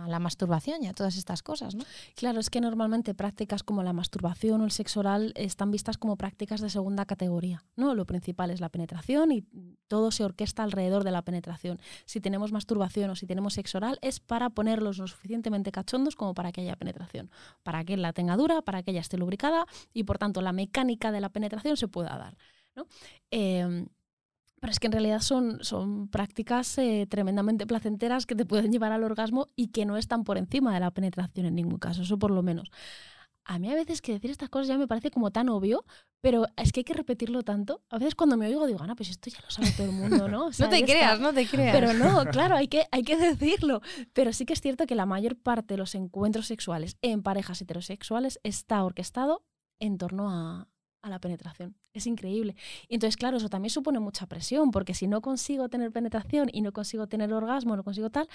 [0.09, 1.75] la masturbación y a todas estas cosas.
[1.75, 1.85] ¿no?
[2.15, 6.17] Claro, es que normalmente prácticas como la masturbación o el sexo oral están vistas como
[6.17, 7.63] prácticas de segunda categoría.
[7.77, 7.95] ¿no?
[7.95, 9.45] Lo principal es la penetración y
[9.87, 11.79] todo se orquesta alrededor de la penetración.
[12.07, 16.33] Si tenemos masturbación o si tenemos sexo oral es para ponerlos lo suficientemente cachondos como
[16.33, 17.31] para que haya penetración,
[17.63, 21.13] para que la tenga dura, para que ella esté lubricada y por tanto la mecánica
[21.13, 22.39] de la penetración se pueda dar.
[22.75, 22.87] ¿no?
[23.31, 23.89] Em,
[24.61, 28.93] pero es que en realidad son, son prácticas eh, tremendamente placenteras que te pueden llevar
[28.93, 32.19] al orgasmo y que no están por encima de la penetración en ningún caso, eso
[32.19, 32.71] por lo menos.
[33.49, 35.85] A mí a veces que decir estas cosas ya me parece como tan obvio,
[36.21, 37.81] pero es que hay que repetirlo tanto.
[37.91, 40.27] A veces cuando me oigo digo, Ana, pues esto ya lo sabe todo el mundo,
[40.27, 40.51] ¿no?
[40.59, 41.73] no te creas, no te creas.
[41.73, 43.83] Pero no, claro, hay que, hay que decirlo.
[44.13, 47.63] Pero sí que es cierto que la mayor parte de los encuentros sexuales en parejas
[47.63, 49.45] heterosexuales está orquestado
[49.79, 50.67] en torno a,
[51.07, 51.77] a la penetración.
[51.93, 52.57] Es increíble.
[52.89, 56.61] Y entonces, claro, eso también supone mucha presión, porque si no consigo tener penetración y
[56.61, 58.29] no consigo tener orgasmo, no consigo tal,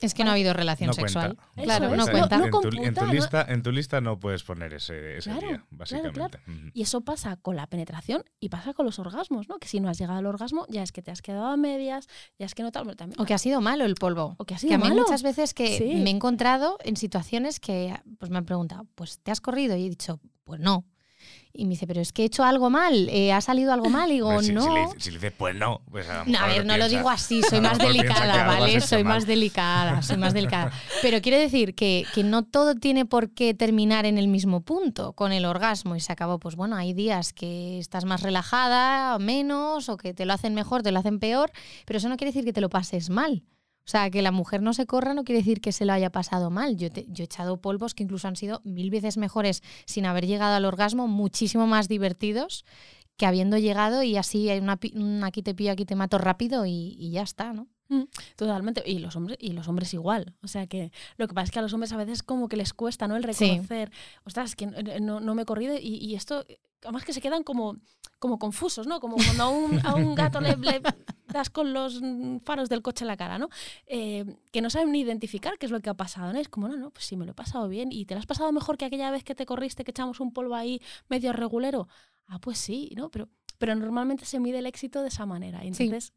[0.00, 1.38] es que no ha habido relación sexual.
[1.54, 2.36] Claro, no cuenta.
[2.36, 6.40] en, tu, lista, en tu lista no puedes poner ese, ese día, básicamente.
[6.72, 9.58] Y eso pasa con la penetración y pasa con los orgasmos, ¿no?
[9.58, 12.08] Que si no has llegado al orgasmo, ya es que te has quedado a medias,
[12.38, 12.84] ya es que no tal.
[12.96, 14.34] También, o que ha sido malo el polvo.
[14.38, 17.60] O que ha sido que a mí muchas veces que me he encontrado en situaciones
[17.60, 19.76] que pues me han preguntado, pues ¿te has corrido?
[19.76, 20.84] Y he dicho, pues no.
[21.56, 24.10] Y me dice, pero es que he hecho algo mal, eh, ha salido algo mal.
[24.10, 24.42] Y digo, no.
[24.42, 25.82] Si, le, dices, pues no.
[25.88, 28.80] Pues a, no, a ver, no lo digo así, soy más delicada, ¿vale?
[28.80, 30.72] Soy más delicada, soy más delicada.
[31.00, 35.12] Pero quiero decir que, que, no todo tiene por qué terminar en el mismo punto,
[35.12, 35.94] con el orgasmo.
[35.94, 40.12] Y se acabó, pues bueno, hay días que estás más relajada, o menos, o que
[40.12, 41.52] te lo hacen mejor, te lo hacen peor,
[41.84, 43.44] pero eso no quiere decir que te lo pases mal.
[43.86, 46.10] O sea, que la mujer no se corra no quiere decir que se lo haya
[46.10, 46.76] pasado mal.
[46.76, 50.64] Yo, he echado polvos que incluso han sido mil veces mejores sin haber llegado al
[50.64, 52.64] orgasmo, muchísimo más divertidos
[53.16, 54.78] que habiendo llegado y así hay una,
[55.26, 57.68] aquí te pillo, aquí te mato rápido y, ya está, ¿no?
[57.88, 58.04] Mm,
[58.36, 58.82] totalmente.
[58.86, 60.34] Y los hombres, y los hombres igual.
[60.42, 62.56] O sea que lo que pasa es que a los hombres a veces como que
[62.56, 63.16] les cuesta, ¿no?
[63.16, 63.92] El reconocer,
[64.24, 66.44] ostras, es que no, me he corrido y, y, esto,
[66.84, 67.76] además que se quedan como,
[68.18, 69.00] como confusos, ¿no?
[69.00, 70.56] Como cuando a un, a un gato le,
[71.26, 72.00] das con los
[72.44, 73.48] faros del coche en la cara, ¿no?
[73.86, 76.38] Eh, que no saben ni identificar qué es lo que ha pasado, ¿no?
[76.38, 77.90] Es como, no, no, pues sí, me lo he pasado bien.
[77.92, 80.32] ¿Y te lo has pasado mejor que aquella vez que te corriste, que echamos un
[80.32, 81.88] polvo ahí medio regulero?
[82.26, 83.10] Ah, pues sí, ¿no?
[83.10, 85.64] Pero, pero normalmente se mide el éxito de esa manera.
[85.64, 86.12] Entonces,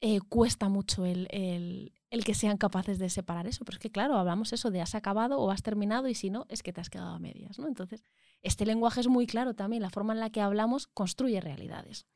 [0.00, 3.64] eh, cuesta mucho el, el, el, que sean capaces de separar eso.
[3.64, 6.46] Pero es que, claro, hablamos eso de has acabado o has terminado y si no,
[6.48, 7.68] es que te has quedado a medias, ¿no?
[7.68, 8.02] Entonces,
[8.46, 9.82] este lenguaje es muy claro también.
[9.82, 12.06] La forma en la que hablamos construye realidades.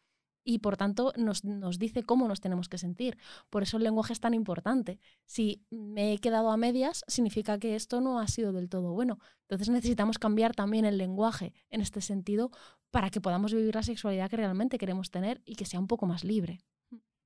[0.43, 3.19] y por tanto nos, nos, dice cómo nos tenemos que sentir.
[3.51, 4.99] Por eso el lenguaje es tan importante.
[5.27, 9.19] Si me he quedado a medias, significa que esto no ha sido del todo bueno.
[9.43, 12.51] Entonces necesitamos cambiar también el lenguaje en este sentido
[12.91, 16.07] para que podamos vivir la sexualidad que realmente queremos tener y que sea un poco
[16.07, 16.61] más libre.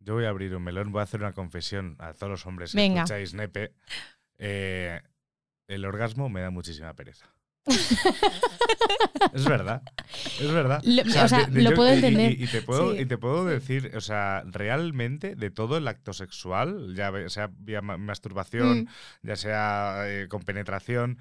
[0.01, 2.73] Yo voy a abrir un melón, voy a hacer una confesión a todos los hombres
[2.73, 3.75] que escucháis Nepe.
[4.39, 5.01] Eh,
[5.69, 7.34] el orgasmo me da muchísima pereza.
[9.33, 9.83] Es verdad,
[10.41, 10.83] es verdad.
[10.85, 12.41] o sea, lo puedo entender.
[12.41, 16.95] Y, te puedo, y te puedo decir, o sea, realmente de todo el acto sexual,
[16.95, 18.89] ya sea vía masturbación, mm.
[19.23, 21.19] ya sea eh, con penetración,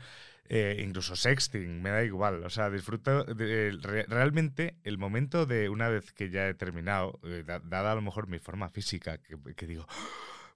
[0.49, 2.43] eh, incluso sexting, me da igual.
[2.43, 7.91] O sea, disfruto realmente el momento de una vez que ya he terminado, eh, dada
[7.91, 9.87] a lo mejor mi forma física, que, digo,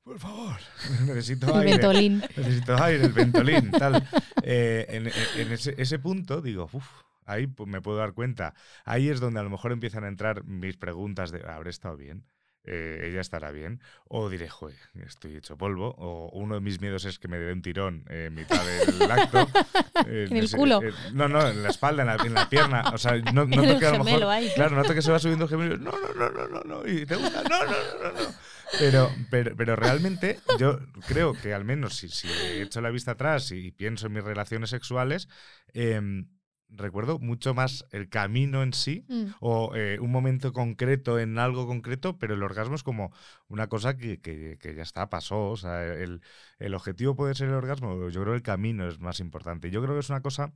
[0.07, 0.57] por favor,
[1.05, 1.71] necesito el aire.
[1.73, 2.23] Ventolín.
[2.35, 4.07] Necesito aire, el ventolín, tal.
[4.41, 6.87] Eh, en, ese, punto digo, uff,
[7.25, 8.53] ahí me puedo dar cuenta.
[8.85, 12.23] Ahí es donde a lo mejor empiezan a entrar mis preguntas de, ¿habré estado bien?
[12.69, 13.81] Eh, ella estará bien.
[14.09, 15.95] O diré, joder, estoy hecho polvo.
[15.97, 19.47] O uno de mis miedos es que me dé un tirón en mitad del acto.
[20.05, 20.83] en el culo.
[20.83, 22.91] Eh, no, no, en la espalda, en la, pierna.
[22.93, 24.21] O sea, no, no que a lo mejor.
[24.55, 25.77] Claro, noto que se va subiendo el gemelo.
[25.77, 26.87] No, no, no, no, no, no.
[26.87, 27.41] Y te gusta.
[27.43, 28.33] No, no, no, no.
[28.79, 33.11] Pero, pero, pero realmente yo creo que al menos si, si he hecho la vista
[33.11, 35.29] atrás y, pienso en mis relaciones sexuales,
[35.73, 36.01] eh,
[36.69, 39.25] recuerdo mucho más el camino en sí mm.
[39.39, 43.11] o eh, un momento concreto en algo concreto, pero el orgasmo es como
[43.47, 45.49] una cosa que, que, ya está, pasó.
[45.49, 46.21] O sea, el,
[46.59, 49.71] el, objetivo puede ser el orgasmo, yo creo que el camino es más importante.
[49.71, 50.53] Yo creo que es una cosa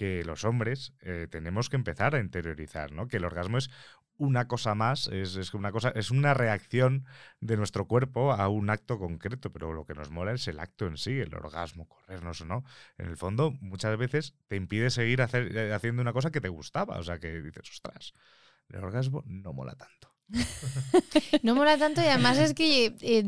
[0.00, 3.06] que los hombres eh, tenemos que empezar a interiorizar, ¿no?
[3.06, 3.68] Que el orgasmo es
[4.16, 7.04] una cosa más, es, una cosa, es una reacción
[7.42, 10.86] de nuestro cuerpo a un acto concreto, pero lo que nos mola es el acto
[10.86, 12.64] en sí, el orgasmo, corrernos o no.
[12.96, 16.96] En el fondo, muchas veces te impide seguir eh, haciendo una cosa que te gustaba.
[16.98, 18.14] O sea, que dices, ostras,
[18.70, 20.14] el orgasmo no mola tanto.
[21.42, 23.24] no mola tanto y además es que eh,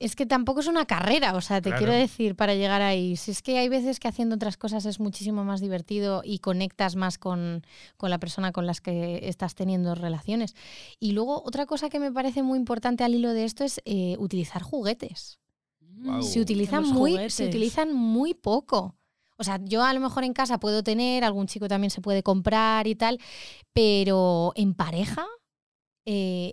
[0.00, 3.16] es que tampoco es una carrera, o sea, te quiero decir, para llegar ahí.
[3.16, 6.96] Si es que hay veces que haciendo otras cosas es muchísimo más divertido y conectas
[6.96, 7.62] más con,
[8.00, 10.54] la persona con las que estás teniendo relaciones.
[10.98, 14.16] Y luego, otra cosa que me parece muy importante al hilo de esto es eh,
[14.18, 15.38] utilizar juguetes.
[16.22, 18.96] Se, utilizan muy, se utilizan muy poco.
[19.36, 22.22] O sea, yo a lo mejor en casa puedo tener, algún chico también se puede
[22.22, 23.18] comprar y tal,
[23.74, 25.26] pero en pareja
[26.06, 26.52] eh,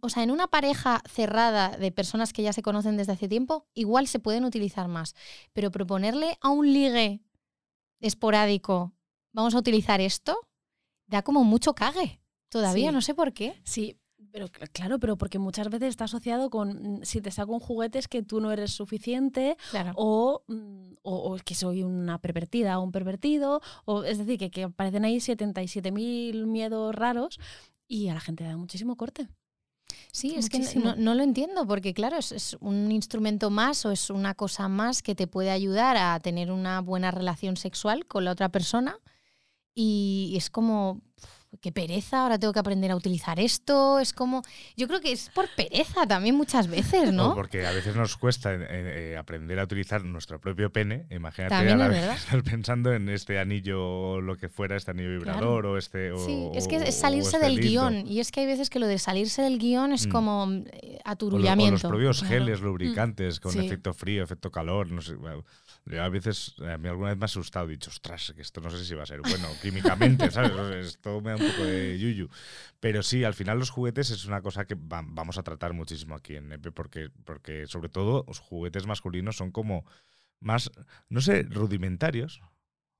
[0.00, 3.66] o sea, en una pareja cerrada de personas que ya se conocen desde hace tiempo,
[3.74, 5.14] igual se pueden utilizar más.
[5.52, 7.22] Pero proponerle a un ligue
[8.00, 8.92] esporádico,
[9.32, 10.38] vamos a utilizar esto,
[11.06, 12.20] da como mucho cague.
[12.48, 13.60] Todavía, no sé por qué.
[13.64, 13.98] Sí,
[14.34, 18.00] pero claro, pero porque muchas veces está asociado con mm, si te saco un juguete
[18.00, 19.56] es que tú no eres suficiente
[19.94, 23.60] o, mm, o, que soy una pervertida o un pervertido.
[23.84, 27.38] O, es decir, que, que aparecen ahí 77.000 miedos raros
[27.88, 29.28] y a la gente le da muchísimo corte.
[30.12, 30.60] Sí, es que
[30.96, 35.14] no, lo entiendo, porque claro, es, un instrumento más o es una cosa más que
[35.14, 38.98] te puede ayudar a tener una buena relación sexual con la otra persona.
[39.74, 41.00] Y es como,
[41.60, 43.98] qué pereza, ahora tengo que aprender a utilizar esto.
[43.98, 44.42] Es como,
[44.76, 47.34] yo creo que es por pereza también muchas veces, ¿no?
[47.34, 51.06] porque a veces nos cuesta eh, aprender a utilizar nuestro propio pene.
[51.10, 55.10] Imagínate a la vez estar pensando en este anillo o lo que fuera, este anillo
[55.10, 56.16] vibrador o este.
[56.18, 58.06] sí, es que es salirse este del guion.
[58.06, 60.10] Y es que hay veces que lo de salirse del guion es mm.
[60.10, 61.88] como eh, aturullamiento.
[61.88, 63.60] O, los propios geles lubricantes con mm.
[63.60, 65.14] efecto frío, efecto calor, no sé.
[65.86, 68.62] Yo a veces, a mí alguna vez me ha asustado, he dicho, ostras, que esto
[68.62, 70.52] no sé si va a ser bueno químicamente, ¿sabes?
[70.86, 72.30] Esto me da un poco de yuyu.
[72.80, 76.36] Pero sí, al final los juguetes es una cosa que vamos a tratar muchísimo aquí
[76.36, 79.84] en NEPE, porque, porque sobre todo los juguetes masculinos son como
[80.40, 80.70] más,
[81.10, 82.40] no sé, rudimentarios.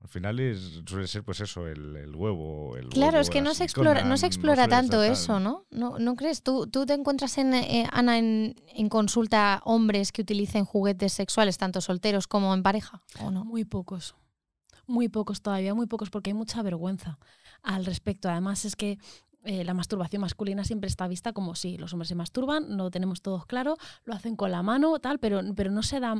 [0.01, 2.77] Al final es, suele ser pues eso, el, huevo.
[2.77, 5.65] El claro, es que no se explora, no se explora tanto eso, ¿no?
[5.71, 5.97] ¿no?
[5.97, 6.43] ¿No crees?
[6.43, 8.53] ¿Tú, tú te encuentras, en, eh, Ana, en,
[8.89, 13.01] consulta hombres que utilicen juguetes sexuales, tanto solteros como en pareja?
[13.19, 13.45] ¿O no?
[13.45, 14.15] Muy pocos.
[14.85, 17.17] Muy pocos todavía, muy pocos, porque hay mucha vergüenza
[17.63, 18.29] al respecto.
[18.29, 18.99] Además, es que
[19.45, 23.21] eh, la masturbación masculina siempre está vista como si los hombres se masturban, no tenemos
[23.21, 26.15] todos claro, lo hacen con la mano, tal, pero, pero no se da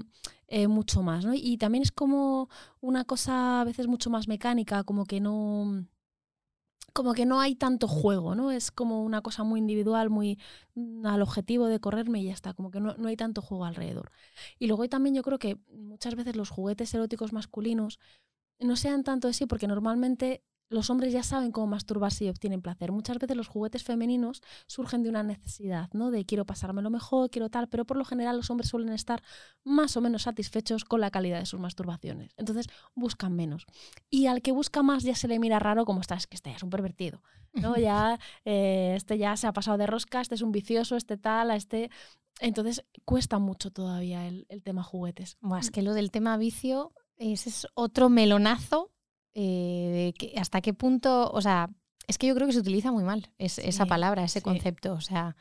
[0.48, 1.26] eh, mucho más.
[1.26, 1.34] ¿no?
[1.34, 2.50] Y también es como
[2.82, 5.86] una cosa a veces mucho más mecánica, como que no
[6.94, 8.52] como que no hay tanto juego, ¿no?
[8.52, 10.40] Es como una cosa muy individual, muy
[10.76, 13.66] mm, al objetivo de correrme y ya está, como que no, no hay tanto juego
[13.66, 14.12] alrededor.
[14.60, 18.00] Y luego también yo creo que muchas veces los juguetes eróticos masculinos
[18.60, 22.92] no sean tanto así porque normalmente los hombres ya saben cómo masturbarse y obtienen placer.
[22.92, 26.12] Muchas veces los juguetes femeninos surgen de una necesidad, ¿no?
[26.12, 29.22] De quiero pasármelo mejor, quiero tal, pero por lo general los hombres suelen estar
[29.64, 32.34] más o menos satisfechos con la calidad de sus masturbaciones.
[32.38, 33.66] Entonces buscan menos.
[34.10, 36.50] Y al que busca más ya se le mira raro como está, es que este
[36.50, 37.22] ya es un pervertido,
[37.54, 37.76] ¿no?
[37.86, 41.52] Ya, eh, este ya se ha pasado de rosca, este es un vicioso, este tal,
[41.52, 41.92] a este...
[42.42, 45.38] Entonces cuesta mucho todavía el, tema juguetes.
[45.60, 48.92] es que lo del tema vicio ese es otro melonazo
[49.36, 51.70] eh, hasta qué punto, o sea,
[52.08, 55.36] es que yo creo que se utiliza muy mal esa palabra, ese concepto, o sea,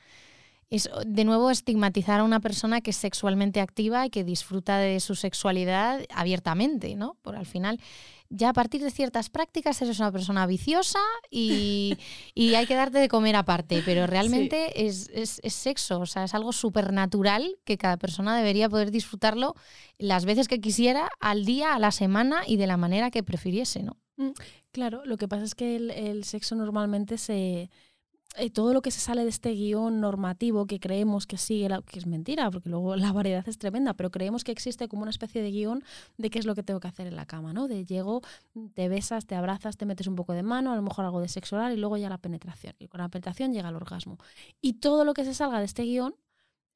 [0.70, 5.00] es de nuevo estigmatizar a una persona que es sexualmente activa y que disfruta de
[5.00, 7.16] su sexualidad abiertamente, ¿no?
[7.22, 7.79] Por al final
[8.31, 10.98] ya a partir de ciertas prácticas eres una persona viciosa
[11.31, 11.96] y,
[12.57, 15.09] hay que darte de comer aparte, pero realmente es,
[15.46, 19.55] sexo, o sea, es algo supernatural que cada persona debería poder disfrutarlo
[19.98, 23.83] las veces que quisiera, al día, a la semana y de la manera que prefiriese,
[23.83, 23.96] ¿no?
[24.16, 24.31] Mm,
[24.72, 27.70] claro, lo que pasa es que el sexo normalmente se
[28.37, 31.99] eh, todo lo que se sale de este guion normativo que creemos que sigue, que
[31.99, 35.42] es mentira, porque luego la variedad es tremenda, pero creemos que existe como una especie
[35.42, 35.85] de guion
[36.18, 37.68] de qué es lo que tengo que hacer en la cama, ¿no?
[37.68, 38.23] De llego,
[38.75, 41.29] te besas, te abrazas, te metes un poco de mano, a lo mejor algo de
[41.29, 42.75] sexo oral y luego ya la penetración.
[42.79, 44.18] Y con la penetración llega el orgasmo.
[44.61, 46.14] Y todo lo que se salga de este guion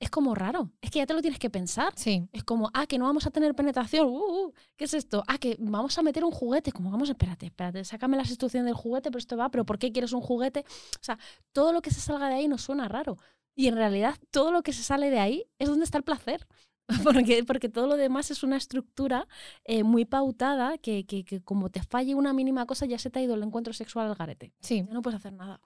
[0.00, 0.70] es como raro.
[0.80, 1.92] Es que ya te lo tienes que pensar.
[1.96, 2.28] Sí.
[2.32, 4.06] Es como, ah, que no vamos a tener penetración.
[4.06, 5.24] Uh, uh, ¿Qué es esto?
[5.26, 6.72] Ah, que vamos a meter un juguete.
[6.72, 9.92] Como vamos, espérate, espérate, sácame las instrucciones del juguete, pero esto va, pero ¿por qué
[9.92, 10.60] quieres un juguete?
[10.60, 11.18] O sea,
[11.52, 13.18] todo lo que se salga de ahí nos suena raro.
[13.56, 16.46] Y en realidad, todo lo que se sale de ahí es donde está el placer.
[17.04, 19.28] Porque, porque todo lo demás es una estructura
[19.64, 23.18] eh, muy pautada que, que, que, como te falle una mínima cosa ya se te
[23.18, 24.54] ha ido el encuentro sexual al garete.
[24.60, 24.86] Sí.
[24.86, 25.60] Ya no puedes hacer nada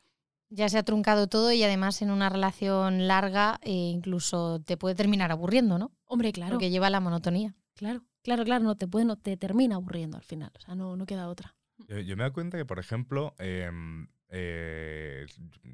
[0.53, 4.95] ya se ha truncado todo y además en una relación larga eh, incluso te puede
[4.95, 5.93] terminar aburriendo, ¿no?
[6.05, 6.53] Hombre, claro.
[6.53, 7.55] Porque lleva la monotonía.
[7.75, 10.97] Claro, claro, claro, no te puede, no te termina aburriendo al final, o sea, no,
[10.97, 11.55] no queda otra.
[11.89, 15.27] Yo, me doy cuenta que, por ejemplo, em, eh,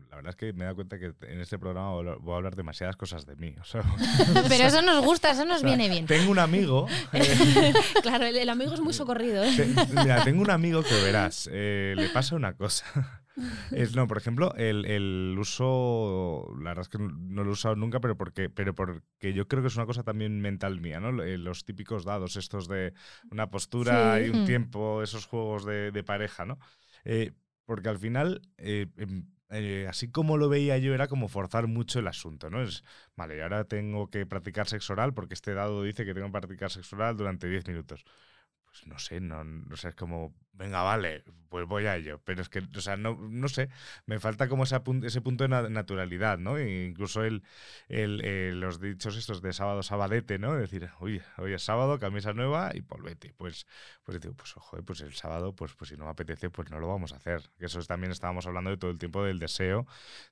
[0.09, 2.57] la verdad es que me he dado cuenta que en este programa voy a hablar
[2.57, 3.55] demasiadas cosas de mí.
[4.49, 6.07] Pero eso nos gusta, eso nos viene bien.
[6.07, 6.87] Tengo un amigo.
[7.13, 9.45] Eh, claro, el, amigo es muy socorrido.
[9.91, 12.85] mira, tengo un amigo que verás, le pasa una cosa.
[13.71, 18.01] Es, no, por ejemplo, el, uso, la verdad es que no lo he usado nunca,
[18.01, 21.23] pero porque, pero porque yo creo que es una cosa también mental mía, ¿no?
[21.23, 22.93] Eh, los típicos dados, estos de
[23.31, 26.59] una postura y un tiempo, esos juegos de, pareja, ¿no?
[27.05, 27.33] Eh,
[27.65, 29.27] porque al final, eh, em,
[29.89, 32.63] así como lo veía yo, era como forzar mucho el asunto, ¿no?
[32.63, 32.85] Es,
[33.17, 36.71] vale, ahora tengo que practicar sexo oral porque este dado dice que tengo que practicar
[36.71, 38.05] sexo oral durante 10 minutos
[38.79, 42.21] pues no sé, no, no sé, es como, venga, vale, pues voy a ello.
[42.25, 43.69] Pero es que, o sea, no, no sé,
[44.07, 46.59] me falta como ese, ese punto de naturalidad, ¿no?
[46.59, 47.43] E incluso el,
[47.89, 50.55] el eh, los dichos estos de sábado, sabadete, ¿no?
[50.57, 53.35] decir, oye, hoy es sábado, camisa nueva y polvete.
[53.37, 53.67] Pues,
[54.05, 56.79] pues digo, pues ojo, pues el sábado, pues, pues si no me apetece, pues no
[56.81, 57.51] lo vamos a hacer.
[57.59, 59.87] Eso también estábamos hablando de todo el tiempo del deseo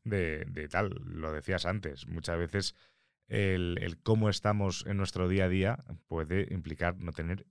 [0.05, 2.75] de, de tal, lo decías antes, muchas veces
[3.29, 7.45] el, el, cómo estamos en nuestro día a día puede implicar no tener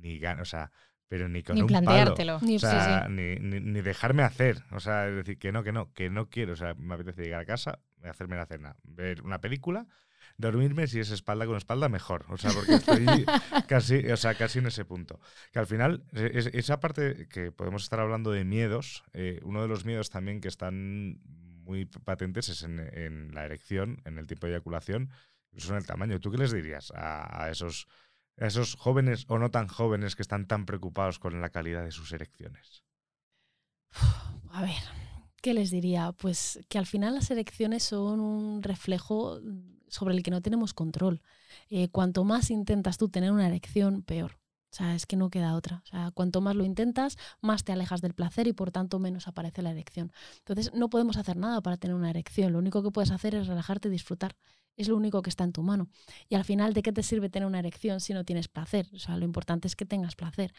[0.00, 0.70] ni ganas, o sea,
[1.10, 2.38] pero ni con ni un planteártelo.
[2.38, 2.54] Palo.
[2.54, 4.62] O sea, Ni, ni, dejarme hacer.
[4.70, 6.52] O sea, es decir, que no, que no, que no quiero.
[6.52, 9.88] O sea, me apetece llegar a casa, hacerme la cena, ver una película,
[10.36, 12.26] dormirme, si es espalda con espalda, mejor.
[12.28, 13.06] O sea, porque estoy
[13.66, 15.18] casi, o sea, casi en ese punto.
[15.50, 19.68] Que al final, es, esa parte que podemos estar hablando de miedos, eh, uno de
[19.68, 21.18] los miedos también que están
[21.64, 25.10] muy patentes es en, en la erección, en el tipo de eyaculación,
[25.50, 26.20] incluso en el tamaño.
[26.20, 27.88] ¿Tú qué les dirías a, a esos
[28.38, 31.90] a esos jóvenes o no tan jóvenes que están tan preocupados con la calidad de
[31.90, 32.84] sus elecciones?
[34.52, 34.82] A ver,
[35.42, 36.12] ¿qué les diría?
[36.12, 39.40] Pues que al final las elecciones son un reflejo
[39.88, 41.22] sobre el que no tenemos control.
[41.68, 44.40] Eh, cuanto más intentas tú tener una elección, peor.
[44.72, 45.82] O sea, es que no queda otra.
[45.84, 49.26] O sea, cuanto más lo intentas, más te alejas del placer y por tanto menos
[49.26, 50.12] aparece la erección.
[50.38, 52.52] Entonces, no podemos hacer nada para tener una erección.
[52.52, 54.36] Lo único que puedes hacer es relajarte y disfrutar
[54.76, 55.88] es lo único que está en tu mano.
[56.28, 58.88] Y al final, ¿de qué te sirve tener una erección si no tienes placer?
[58.92, 60.52] O sea, lo importante es que tengas placer.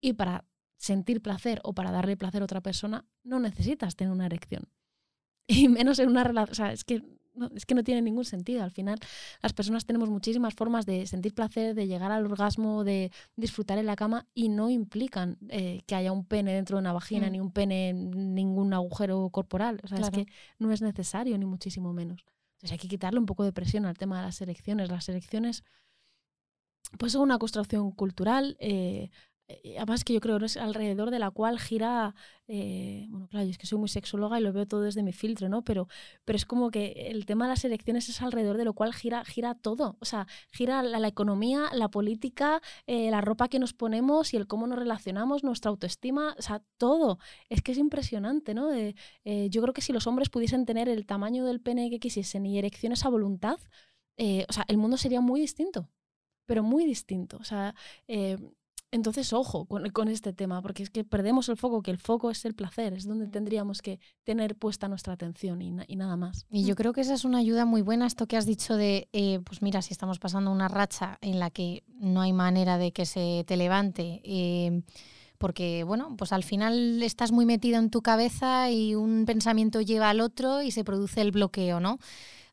[0.00, 0.44] Y para
[0.76, 4.68] sentir placer o para darle placer a otra persona, no necesitas tener una erección.
[5.48, 7.04] Y menos en una relación, o sea, es que
[7.36, 8.64] no, es que no tiene ningún sentido.
[8.64, 8.98] Al final,
[9.42, 13.86] las personas tenemos muchísimas formas de sentir placer, de llegar al orgasmo, de disfrutar en
[13.86, 17.32] la cama y no implican eh, que haya un pene dentro de una vagina, mm.
[17.32, 19.80] ni un pene, ningún agujero corporal.
[19.84, 20.26] O sea, es que
[20.58, 22.24] no es necesario, ni muchísimo menos.
[22.56, 24.90] Entonces hay que quitarle un poco de presión al tema de las elecciones.
[24.90, 25.62] Las elecciones
[26.98, 28.56] pues son una construcción cultural.
[28.60, 29.10] Eh,
[29.76, 32.14] además que yo creo es alrededor de la cual gira,
[32.48, 35.48] eh, bueno, claro, es que soy muy sexóloga y lo veo todo desde mi filtro,
[35.48, 35.62] ¿no?
[35.62, 35.88] Pero,
[36.24, 39.24] pero es como que el tema de las elecciones es alrededor de lo cual gira,
[39.24, 44.34] gira todo, o sea, gira la, economía, la política, eh, la ropa que nos ponemos
[44.34, 47.18] y el cómo nos relacionamos, nuestra autoestima, o sea, todo.
[47.48, 48.66] Es que es impresionante, ¿no?
[48.74, 52.58] yo creo que si los hombres pudiesen tener el tamaño del pene que quisiesen y
[52.58, 53.58] erecciones a voluntad,
[54.18, 55.88] o sea, el mundo sería muy distinto
[56.46, 57.38] pero muy distinto.
[57.38, 57.74] O sea,
[58.96, 62.44] entonces, ojo con, este tema, porque es que perdemos el foco, que el foco es
[62.44, 66.46] el placer, es donde tendríamos que tener puesta nuestra atención y, nada más.
[66.50, 69.08] Y yo creo que esa es una ayuda muy buena, esto que has dicho de,
[69.12, 72.92] eh, pues mira, si estamos pasando una racha en la que no hay manera de
[72.92, 74.20] que se te levante.
[74.24, 74.82] Eh,
[75.38, 80.10] porque bueno, pues al final estás muy metido en tu cabeza y un pensamiento lleva
[80.10, 81.98] al otro y se produce el bloqueo, ¿no?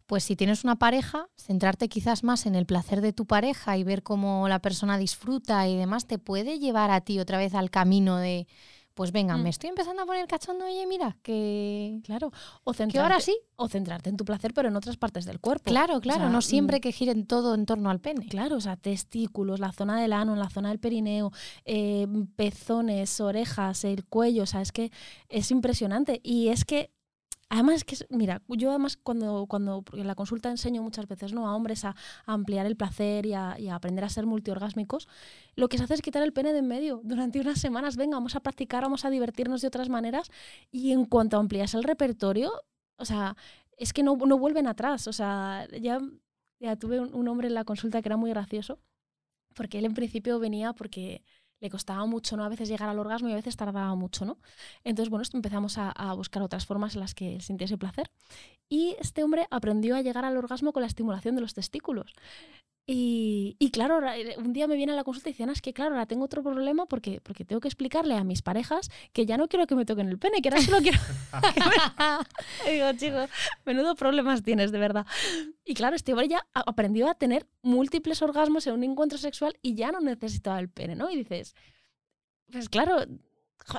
[0.05, 3.83] Pues si tienes una pareja, centrarte quizás más en el placer de tu pareja y
[3.83, 7.69] ver cómo la persona disfruta y demás, te puede llevar a ti otra vez al
[7.69, 8.47] camino de,
[8.93, 9.47] pues venga, me mm.
[9.47, 11.99] estoy empezando a poner cachondo, oye, mira, que...
[12.03, 12.31] Claro,
[12.63, 13.35] o centrarte, ahora sí.
[13.55, 15.63] O centrarte en tu placer, pero en otras partes del cuerpo.
[15.65, 18.27] Claro, claro, no siempre mm, que giren todo en torno al pene.
[18.27, 21.31] Claro, o sea, testículos, la zona del ano, la zona del perineo,
[21.65, 24.91] eh, pezones, orejas, el cuello, o sea, es que
[25.27, 26.19] es impresionante.
[26.23, 26.92] Y es que
[27.53, 31.47] Además, que, mira, yo además cuando, cuando en la consulta enseño muchas veces ¿no?
[31.47, 31.95] a hombres a,
[32.25, 35.07] ampliar el placer y a, aprender a ser multiorgásmicos,
[35.55, 37.95] lo que se hace es quitar el pene de en medio durante unas semanas.
[37.95, 40.31] Venga, vamos a practicar, vamos a divertirnos de otras maneras.
[40.71, 42.51] Y en cuanto amplias el repertorio,
[42.97, 43.37] o sea,
[43.77, 45.07] es que no, no vuelven atrás.
[45.07, 45.99] O sea, ya,
[46.59, 48.79] ya tuve un hombre en la consulta que era muy gracioso,
[49.53, 51.21] porque él en principio venía porque
[51.63, 52.43] le costaba mucho, ¿no?
[52.43, 54.37] A veces llegar al orgasmo y a veces tardaba mucho, ¿no?
[54.83, 58.11] Entonces, bueno, empezamos a, a buscar otras formas en las que sintiese placer.
[58.69, 62.13] Y este hombre aprendió a llegar al orgasmo con la estimulación de los testículos.
[62.85, 65.61] Y, y, claro, eh, un día me viene a la consulta y dicen, ah, es
[65.61, 69.25] que claro, ahora tengo otro problema porque, porque tengo que explicarle a mis parejas que
[69.25, 70.99] ya no quiero que me toquen el pene, que ahora solo quiero...
[72.69, 73.29] digo, chicos,
[73.65, 75.05] menudo problemas tienes, de verdad.
[75.63, 79.75] Y claro, este hombre ya aprendió a tener múltiples orgasmos en un encuentro sexual y
[79.75, 81.09] ya no necesitaba el pene, ¿no?
[81.09, 81.55] Y dices,
[82.51, 82.97] pues claro,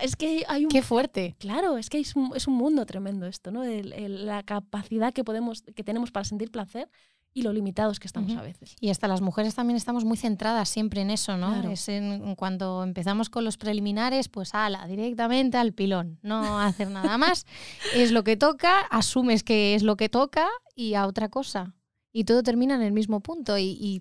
[0.00, 0.70] es que hay un...
[0.70, 1.36] Qué fuerte.
[1.38, 3.64] Claro, es que es un, es un mundo tremendo esto, ¿no?
[3.64, 6.88] la capacidad que, podemos, que tenemos para sentir placer
[7.35, 8.76] y lo limitados que estamos a veces.
[8.80, 11.68] Y hasta las mujeres también estamos muy centradas siempre en eso, ¿no?
[11.68, 17.18] Es en, cuando empezamos con los preliminares, pues ala, directamente al pilón, no hacer nada
[17.18, 17.45] más.
[17.93, 21.74] es lo que toca, asumes que es lo que toca y a otra cosa.
[22.12, 23.59] Y todo termina en el mismo punto.
[23.59, 24.01] Y,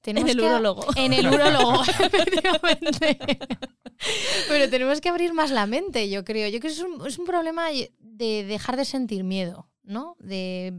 [0.00, 0.86] Tenemos en el urologo.
[0.94, 3.18] En el urologo, efectivamente.
[4.48, 6.48] Pero tenemos que abrir más la mente, yo creo.
[6.48, 7.66] Yo creo que es un, es un problema
[7.98, 10.16] de dejar de sentir miedo, ¿no?
[10.20, 10.72] De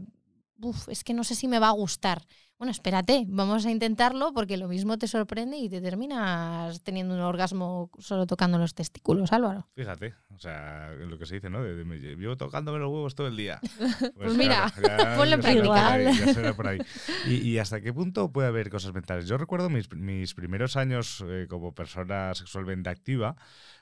[0.88, 2.22] es que no sé si me va a gustar.
[2.62, 7.20] Bueno, espérate, vamos a intentarlo porque lo mismo te sorprende y te terminas teniendo un
[7.20, 9.66] orgasmo solo tocando los testículos, Álvaro.
[9.74, 11.60] Fíjate, o sea, lo que se dice, ¿no?
[11.64, 11.82] De,
[12.14, 13.60] vivo tocándome los huevos todo el día.
[13.82, 14.72] Pues, pues mira,
[15.16, 16.78] ponle en por ahí.
[17.26, 19.26] ¿Y, hasta qué punto puede haber cosas mentales?
[19.26, 23.34] Yo recuerdo mis, mis primeros años eh, como persona sexualmente activa,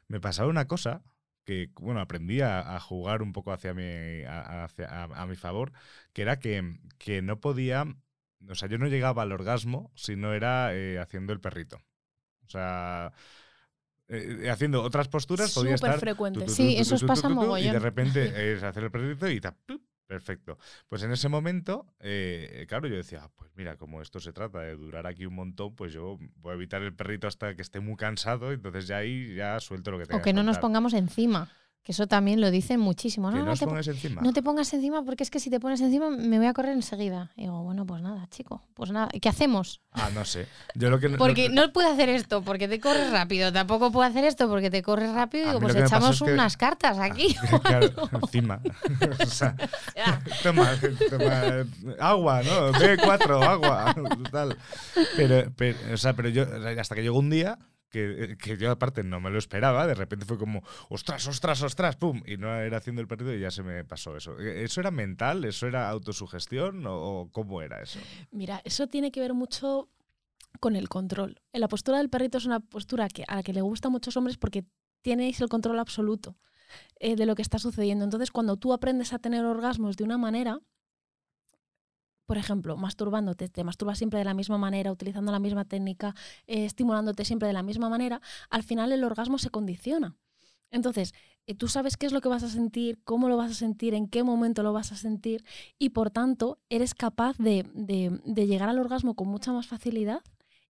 [0.09, 1.03] me pasaba una cosa
[1.51, 5.73] que, bueno, aprendí a, jugar un poco hacia mi, a, mi favor,
[6.13, 7.87] que era que, que, no podía,
[8.49, 11.79] o sea, yo no llegaba al orgasmo si no era eh, haciendo el perrito.
[12.47, 13.13] O sea,
[14.07, 15.99] eh, haciendo otras posturas podía estar...
[15.99, 16.49] frecuente.
[16.49, 17.69] Sí, eso os pasa mogollón.
[17.69, 19.57] Y de repente es hacer el perrito y ta,
[20.11, 20.59] Perfecto.
[20.89, 24.59] Pues en ese momento, eh, claro, yo decía, ah, pues mira, como esto se trata
[24.59, 27.79] de durar aquí un montón, pues yo voy a evitar el perrito hasta que esté
[27.79, 30.19] muy cansado, entonces ya ahí ya suelto lo que tenga.
[30.19, 31.49] O que no nos pongamos encima.
[31.83, 33.31] Que eso también lo dicen muchísimo.
[33.31, 34.21] No, no, te pongas encima.
[34.21, 36.73] No te pongas encima porque es que si te pones encima me voy a correr
[36.73, 37.33] enseguida.
[37.37, 38.63] Y digo, bueno, pues nada, chico.
[38.75, 39.09] Pues nada.
[39.09, 39.81] ¿Qué hacemos?
[39.93, 40.47] Ah, no sé.
[40.75, 43.51] Yo lo que porque no puedo hacer esto porque te corres rápido.
[43.51, 45.47] Tampoco puedo hacer esto porque te corres rápido.
[45.47, 47.35] Digo, pues echamos unas cartas aquí.
[48.23, 48.61] encima.
[49.23, 49.57] o sea,
[50.43, 50.79] toma,
[51.09, 51.67] toma,
[51.99, 52.73] agua, ¿no?
[52.73, 53.95] B4, agua.
[54.31, 54.57] Tal.
[55.17, 56.45] Pero, pero, o sea, pero yo,
[56.79, 57.59] hasta que llegó un día
[57.91, 61.97] que, que, yo aparte no me lo esperaba, de repente fue como, ostras, ostras, ostras,
[61.97, 64.39] pum, y no era haciendo el partido y ya se me pasó eso.
[64.39, 65.45] ¿E-, ¿Eso era mental?
[65.45, 67.99] ¿Eso era autosugestión o, cómo era eso?
[68.31, 69.89] Mira, eso tiene que ver mucho
[70.61, 71.41] con el control.
[71.53, 74.37] La postura del perrito es una postura que, a la que le gusta muchos hombres
[74.37, 74.65] porque
[75.03, 76.37] tienes el control absoluto
[76.99, 78.05] eh, de lo que está sucediendo.
[78.05, 80.61] Entonces, cuando tú aprendes a tener orgasmos de una manera,
[82.31, 86.15] por ejemplo, masturbándote, te masturbas siempre de la misma manera, utilizando la misma técnica,
[86.47, 88.21] eh, estimulándote siempre de la misma manera,
[88.51, 90.15] al final el orgasmo se condiciona.
[90.71, 91.13] Entonces,
[91.49, 93.95] eh, tú sabes qué es lo que vas a sentir, cómo lo vas a sentir,
[93.95, 95.45] en qué momento lo vas a sentir
[95.77, 97.65] y por tanto eres capaz de,
[98.37, 100.21] llegar al orgasmo con mucha más facilidad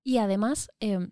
[0.02, 1.10] y además em,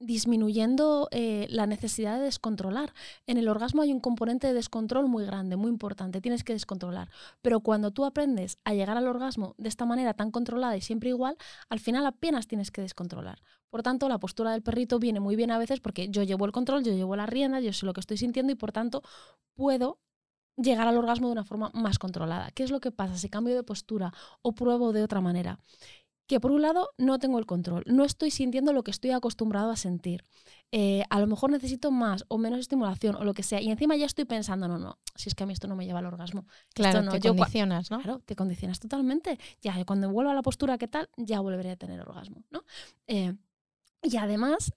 [0.00, 2.92] disminuyendo eh, la necesidad de descontrolar.
[3.26, 7.10] En el orgasmo hay un componente de descontrol muy grande, muy importante, tienes que descontrolar.
[7.42, 11.10] Pero cuando tú aprendes a llegar al orgasmo de esta manera tan controlada y siempre
[11.10, 11.36] igual,
[11.68, 13.42] al final apenas tienes que descontrolar.
[13.70, 16.52] Por tanto, la postura del perrito viene muy bien a veces porque yo llevo el
[16.52, 19.02] control, yo llevo la rienda, yo sé lo que estoy sintiendo y por tanto
[19.54, 19.98] puedo
[20.56, 22.50] llegar al orgasmo de una forma más controlada.
[22.52, 25.60] ¿Qué es lo que pasa si cambio de postura o pruebo de otra manera?
[26.28, 29.70] Que por un lado no tengo el control, no estoy sintiendo lo que estoy acostumbrado
[29.70, 30.22] a sentir.
[30.70, 33.62] Eh, a lo mejor necesito más o menos estimulación o lo que sea.
[33.62, 35.86] Y encima ya estoy pensando, no, no, si es que a mí esto no me
[35.86, 36.46] lleva al orgasmo.
[36.74, 38.00] Claro, no, te condicionas, ¿no?
[38.02, 39.38] Claro, te condicionas totalmente.
[39.62, 41.08] Ya, cuando vuelva a la postura, ¿qué tal?
[41.16, 42.62] Ya volveré a tener orgasmo, ¿no?
[43.06, 43.34] Eh,
[44.02, 44.74] y además,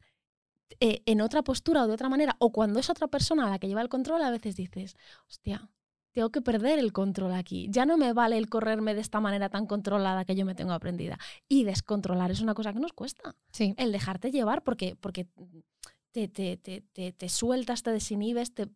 [0.80, 3.68] eh, en otra postura o de otra manera, o cuando es otra persona la que
[3.68, 4.95] lleva el control, a veces dices,
[5.28, 5.70] hostia,
[6.12, 7.68] tengo que perder el control aquí.
[7.70, 10.74] Ya no me vale el correrme de esta manera tan controlada que yo me tengo
[10.74, 11.18] aprendida.
[11.47, 13.36] Y descontrolar es una cosa que nos cuesta.
[13.51, 13.74] Sí.
[13.78, 15.28] El dejarte llevar porque, porque
[16.12, 16.82] te, te, te,
[17.14, 18.70] te sueltas, te desinhibes, te,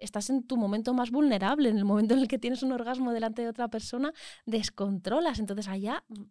[0.00, 3.12] estás en tu momento más vulnerable, en el momento en el que tienes un orgasmo
[3.12, 4.12] delante de otra persona,
[4.46, 5.38] descontrolas.
[5.38, 6.22] Entonces allá, mm,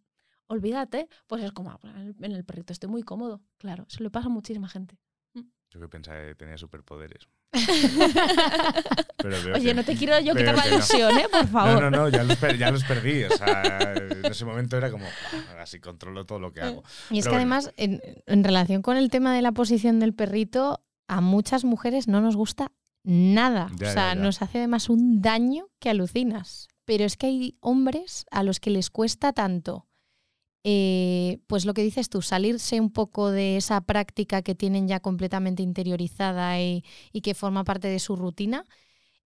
[0.48, 3.42] olvídate, pues es como, ah, pues en el perrito estoy muy cómodo.
[3.58, 4.98] Claro, se le pasa a muchísima gente.
[5.70, 7.28] Yo que pensaba que tenía superpoderes.
[9.56, 11.28] Oye, no te quiero yo quitar la ilusión, ¿eh?
[11.30, 11.82] Por favor.
[11.82, 12.38] No, no, no, ya los,
[12.84, 13.24] perdí.
[13.24, 16.84] O sea, en ese momento era como, ah, así controlo todo lo que hago.
[17.10, 18.02] Y es que además, en,
[18.44, 22.72] relación con el tema de la posición del perrito, a muchas mujeres no nos gusta
[23.04, 23.70] nada.
[23.74, 26.68] o sea, nos hace además un daño que alucinas.
[26.86, 29.87] Pero es que hay hombres a los que les cuesta tanto
[30.70, 35.00] eh, pues lo que dices tú, salirse un poco de esa práctica que tienen ya
[35.00, 36.84] completamente interiorizada y,
[37.24, 38.66] que forma parte de su rutina,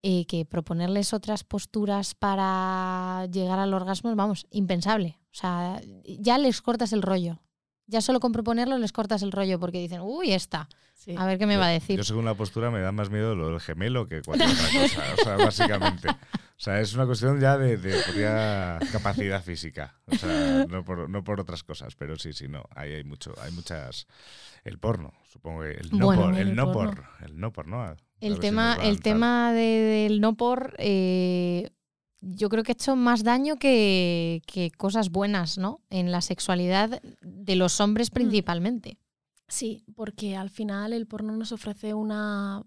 [0.03, 5.17] eh, que proponerles otras posturas para llegar al orgasmo, vamos, impensable.
[5.31, 7.41] O sea, ya les cortas el rollo.
[7.87, 10.69] Ya solo con proponerlo les cortas el rollo porque dicen, uy, esta.
[11.17, 11.97] A ver qué me va a decir.
[11.97, 15.13] Yo según la postura me da más miedo lo del gemelo que cualquier otra cosa.
[15.19, 16.07] O sea, básicamente.
[16.61, 17.75] O sea, es una cuestión ya de,
[18.91, 19.99] capacidad física.
[20.05, 22.65] O sea, no por, no por, otras cosas, pero sí, sí, no.
[22.75, 24.05] Ahí hay mucho, hay muchas.
[24.63, 25.71] El porno, supongo que.
[25.71, 27.03] El no por, el, no por.
[27.25, 27.95] El no por, ¿no?
[28.19, 30.75] el tema, el tema del no por.
[30.77, 31.71] Eh,
[32.19, 35.81] yo creo que ha hecho más daño que, que, cosas buenas, ¿no?
[35.89, 38.13] En la sexualidad de los hombres mm.
[38.13, 38.99] principalmente.
[39.47, 42.63] Sí, porque al final el porno nos ofrece una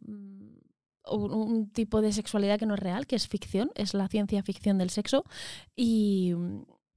[1.10, 4.78] un, tipo de sexualidad que no es real, que es ficción, es la ciencia ficción
[4.78, 5.24] del sexo.
[5.76, 6.34] Y,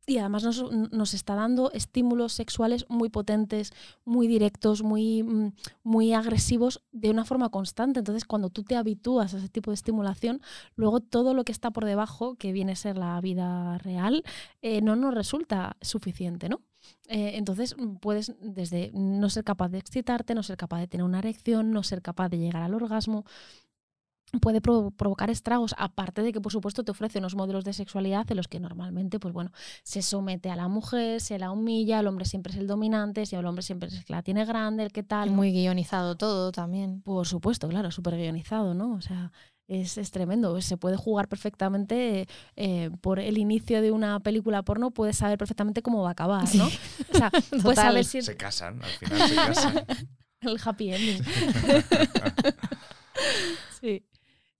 [0.05, 3.73] y además nos, nos, está dando estímulos sexuales muy potentes,
[4.05, 5.53] muy directos, muy, mm,
[5.83, 7.99] muy agresivos de una forma constante.
[7.99, 10.41] Entonces, cuando tú te habitúas a ese tipo de estimulación,
[10.75, 14.23] luego todo lo que está por debajo, que viene a ser la vida real,
[14.61, 16.61] eh, no nos resulta suficiente, ¿no?
[17.09, 21.19] Eh, entonces puedes desde no ser capaz de excitarte, no ser capaz de tener una
[21.19, 23.25] erección, no ser capaz de llegar al orgasmo,
[24.41, 28.37] puede provocar estragos, aparte de que por supuesto te ofrece unos modelos de sexualidad en
[28.37, 29.51] los que normalmente pues bueno,
[29.83, 33.35] se somete a la mujer, se la humilla, el hombre siempre es el dominante, si
[33.35, 35.31] el hombre siempre es el que la tiene grande, el que tal.
[35.31, 37.01] Muy guionizado todo también.
[37.01, 38.93] Por supuesto, claro, súper guionizado, ¿no?
[38.93, 39.31] O sea,
[39.67, 40.59] es, es, tremendo.
[40.61, 45.81] Se puede jugar perfectamente eh, por el inicio de una película porno, puedes saber perfectamente
[45.81, 46.67] cómo va a acabar, ¿no?
[46.67, 48.21] O sea, puedes saber si...
[48.21, 49.85] Se casan, al final se casan.
[50.41, 51.23] el happy ending.
[53.81, 54.05] sí.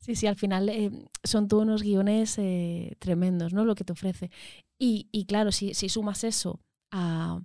[0.07, 0.89] Sí, sí, al final eh,
[1.25, 3.65] son todos unos guiones eh, tremendos, ¿no?
[3.65, 4.31] Lo que te ofrece.
[4.79, 7.41] Y, y claro, si, si, sumas eso a.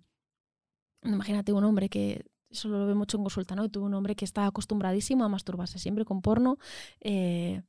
[1.02, 2.24] Imagínate un hombre que.
[2.50, 3.68] Eso lo ve mucho en consulta, ¿no?
[3.68, 6.58] Tuvo un hombre que está acostumbradísimo a masturbarse siempre con porno.
[7.00, 7.62] Eh,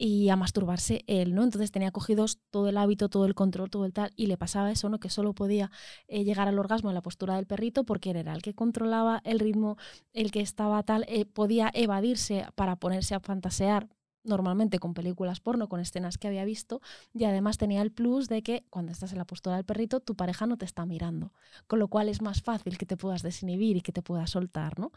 [0.00, 1.44] y a masturbarse él, ¿no?
[1.44, 4.70] Entonces tenía cogidos todo el hábito, todo el control, todo el tal, y le pasaba
[4.70, 5.00] eso, ¿no?
[5.00, 5.72] Que solo podía
[6.08, 9.40] llegar al orgasmo en la postura del perrito porque él era el que controlaba el
[9.40, 9.76] ritmo,
[10.12, 13.88] el que estaba tal, podía evadirse para ponerse a fantasear
[14.28, 16.80] normalmente con películas porno, con escenas que había visto,
[17.14, 20.14] y además tenía el plus de que cuando estás en la postura del perrito, tu
[20.14, 21.32] pareja no te está mirando,
[21.66, 24.78] con lo cual es más fácil que te puedas desinhibir y que te puedas soltar,
[24.78, 24.92] ¿no?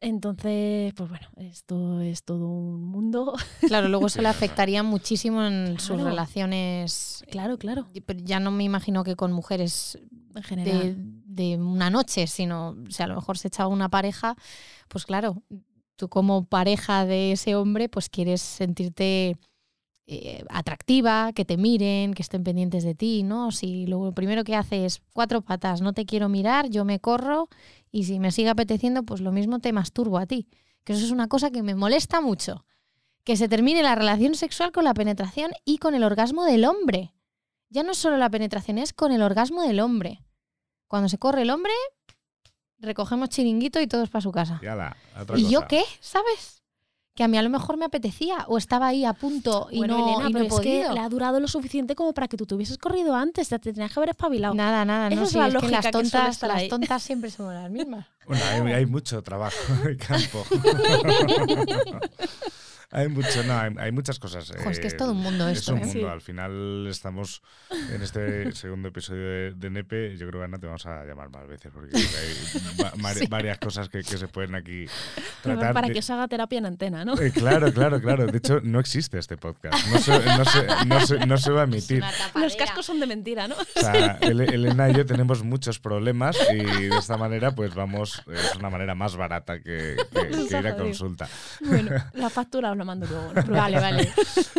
[0.00, 3.34] Entonces, pues bueno, esto es todo un mundo.
[3.66, 7.24] Claro, luego se le afectaría muchísimo en sus relaciones.
[7.30, 7.86] Claro, claro.
[8.04, 9.98] Pero ya no me imagino que con mujeres
[10.34, 10.96] en general.
[11.26, 14.36] De, de una noche, sino, o sea, a lo mejor se echaba una pareja,
[14.88, 15.42] pues claro,
[15.96, 19.36] tú como pareja de ese hombre, pues quieres sentirte
[20.08, 23.50] eh, atractiva, que te miren, que estén pendientes de ti, ¿no?
[23.50, 27.48] Si lo primero que haces es cuatro patas, no te quiero mirar, yo me corro
[27.90, 30.46] y si me sigue apeteciendo, pues lo mismo te masturbo a ti.
[30.84, 32.64] Que eso es una cosa que me molesta mucho.
[33.24, 37.12] Que se termine la relación sexual con la penetración y con el orgasmo del hombre.
[37.68, 40.22] Ya no solo la penetración, es con el orgasmo del hombre.
[40.86, 41.72] Cuando se corre el hombre,
[42.78, 44.60] recogemos chiringuito y todos para su casa.
[44.62, 45.68] Y, ala, otra ¿Y yo cosa.
[45.68, 45.82] qué?
[46.00, 46.62] ¿Sabes?
[47.14, 49.96] Que a mí a lo mejor me apetecía o estaba ahí a punto y Bueno,
[49.96, 50.92] no, Elena, y no pero he es que podido.
[50.92, 53.48] le ha durado lo suficiente como para que tú te hubieses corrido antes.
[53.48, 54.52] Te tenías que haber espabilado.
[54.54, 56.50] Nada, nada, Esa no es sí, la es que lógica las que suele tontas, estar
[56.50, 58.06] las tontas siempre somos las mismas.
[58.26, 60.44] Bueno, hay, hay mucho trabajo de campo.
[62.90, 64.52] hay mucho, no, hay, hay muchas cosas.
[64.62, 65.84] Jo, es que es eh, todo un mundo Es esto, un ¿eh?
[65.86, 66.00] mundo.
[66.00, 66.04] Sí.
[66.04, 67.42] Al final estamos
[67.92, 70.16] en este segundo episodio de, de Nepe.
[70.16, 73.58] Yo creo que Ana te vamos a llamar más veces porque hay va- vari- varias
[73.58, 74.86] cosas que, que se pueden aquí
[75.42, 75.74] tratar.
[75.74, 77.18] para que os haga terapia en antena, ¿no?
[77.20, 78.26] Eh, claro, claro, claro.
[78.26, 79.86] De hecho, no existe este podcast.
[79.88, 82.04] No se, no se- no se- no se va a emitir.
[82.34, 83.54] Los cascos son de mentira, ¿no?
[83.56, 88.22] O sea, Ele- Elena y yo tenemos muchos problemas y de esta manera pues vamos,
[88.32, 91.28] es una manera más barata que, que- que ir a consulta.
[91.60, 93.32] Bueno, la factura os la mando luego.
[93.34, 94.12] no Vale, vale.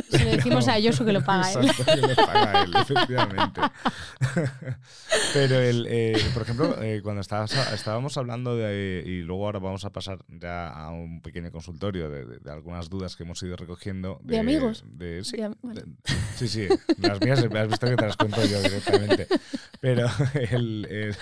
[0.10, 1.66] Se lo decimos a Josu que lo paga él.
[1.70, 3.62] Exacto, que lo paga él, efectivamente.
[5.34, 9.86] Pero, el, eh, por ejemplo, eh, cuando estabas- estábamos hablando de, y luego ahora vamos
[9.86, 13.56] a pasar ya a un pequeño consultorio de, de- de algunas dudas que hemos ido
[13.56, 14.20] recogiendo.
[14.24, 14.84] ¿De amigos?
[14.88, 15.82] de- sí, De am- bueno.
[15.82, 16.68] de- sí, sí,
[17.00, 19.28] las mías has visto que te las cuento yo directamente.
[19.80, 20.08] Pero
[20.52, 21.16] el, el-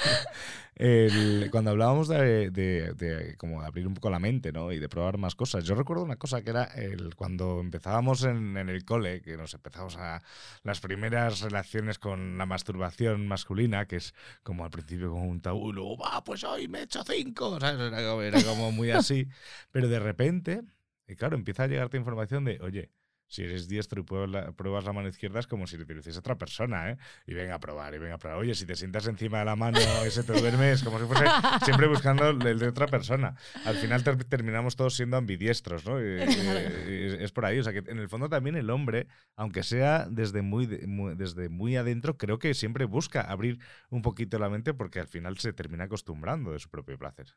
[0.76, 4.72] el- cuando hablábamos de, de- de como abrir un poco la mente ¿no?
[4.72, 8.58] y de probar más cosas, yo recuerdo una cosa que era el, cuando empezábamos en,
[8.58, 10.22] en el cole, que nos empezamos a
[10.64, 14.14] las primeras relaciones con la masturbación masculina, que es
[14.44, 17.56] como al principio como un tabú, y luego, va, pues hoy me he hecho cinco.
[17.58, 19.28] Era, era como muy así,
[19.72, 20.62] pero de repente,
[21.08, 22.90] y claro, empieza a llegarte información de, oye,
[23.28, 26.92] si eres diestro y pruebas la, mano izquierda es como si le hiciese otra persona,
[26.92, 26.98] ¿eh?
[27.26, 28.38] Y venga a probar, y venga a probar.
[28.40, 31.06] Oye, si te sientas encima de la mano y se te duerme, es como si
[31.06, 31.26] fuese
[31.64, 33.36] siempre buscando el de otra persona.
[33.66, 36.00] Al final ter- terminamos todos siendo ambidiestros, ¿no?
[36.00, 37.60] Y- y- y es por ahí.
[37.60, 41.50] O sea, que en el fondo también el hombre, aunque sea desde muy, muy- desde
[41.50, 43.60] muy adentro, creo que siempre busca abrir
[43.90, 47.36] un poquito la mente porque al final se termina acostumbrando de su propio placer.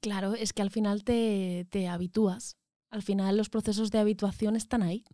[0.00, 2.56] Claro, es que al final te, te habitúas.
[2.94, 5.04] Al final los procesos de habituación están ahí.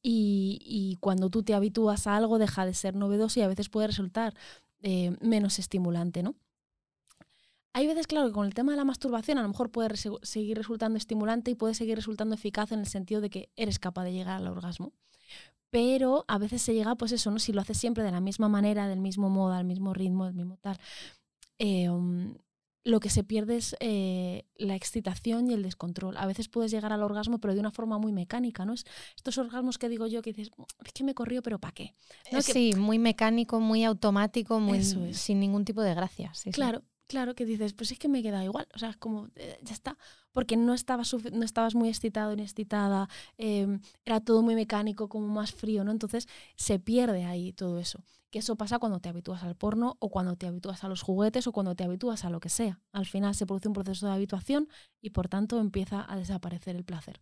[0.00, 3.88] Y, cuando tú te habitúas a algo deja de ser novedoso y a veces puede
[3.88, 4.34] resultar
[4.82, 6.36] eh, menos estimulante, ¿no?
[7.72, 9.90] Hay veces, claro, que con el tema de la masturbación a lo mejor puede
[10.22, 14.04] seguir resultando estimulante y puede seguir resultando eficaz en el sentido de que eres capaz
[14.04, 14.92] de llegar al orgasmo.
[15.70, 17.40] Pero a veces se llega, pues eso, ¿no?
[17.40, 20.34] Si lo haces siempre de la misma manera, del mismo modo, al mismo ritmo, del
[20.34, 20.78] mismo tal,
[21.58, 22.34] um,
[22.88, 26.16] lo que se pierde es eh, la excitación y el descontrol.
[26.16, 28.72] A veces puedes llegar al orgasmo, pero de una forma muy mecánica, ¿no?
[28.72, 28.84] Es
[29.14, 30.50] estos orgasmos que digo yo que dices,
[30.84, 31.94] es que me corrió, pero ¿para qué?
[32.32, 32.38] ¿No?
[32.38, 35.18] Que- Sí, muy mecánico, muy automático, muy Eso es.
[35.18, 36.32] sin ningún tipo de gracia.
[36.32, 36.52] sí, sí.
[36.52, 38.66] Claro, claro que dices, pues es que me queda igual.
[38.74, 39.98] O sea, es como, eh, ya está.
[40.32, 43.08] Porque no estabas, no estabas muy excitado ni excitada,
[43.38, 43.66] eh,
[44.06, 45.90] era todo muy mecánico, como más frío, ¿no?
[45.92, 46.26] Entonces
[46.56, 48.02] se pierde ahí todo eso.
[48.30, 51.46] Que eso pasa cuando te habitúas al porno o cuando te habitúas a los juguetes
[51.46, 52.80] o cuando te habitúas a lo que sea.
[52.92, 54.68] Al final se produce un proceso de habituación
[55.00, 57.20] y por tanto empieza a desaparecer el placer.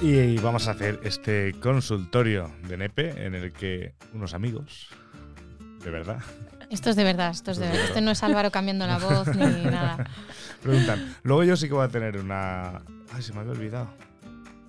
[0.00, 4.88] Y vamos a hacer este consultorio de Nepe en el que unos amigos,
[5.84, 6.18] de verdad,
[6.70, 7.84] Esto es de verdad, esto es de verdad.
[7.84, 10.04] Este no es Álvaro cambiando la voz ni nada.
[10.62, 11.16] preguntan.
[11.22, 12.82] Luego yo sí que voy a tener una...
[13.12, 13.88] Ay, se me había olvidado.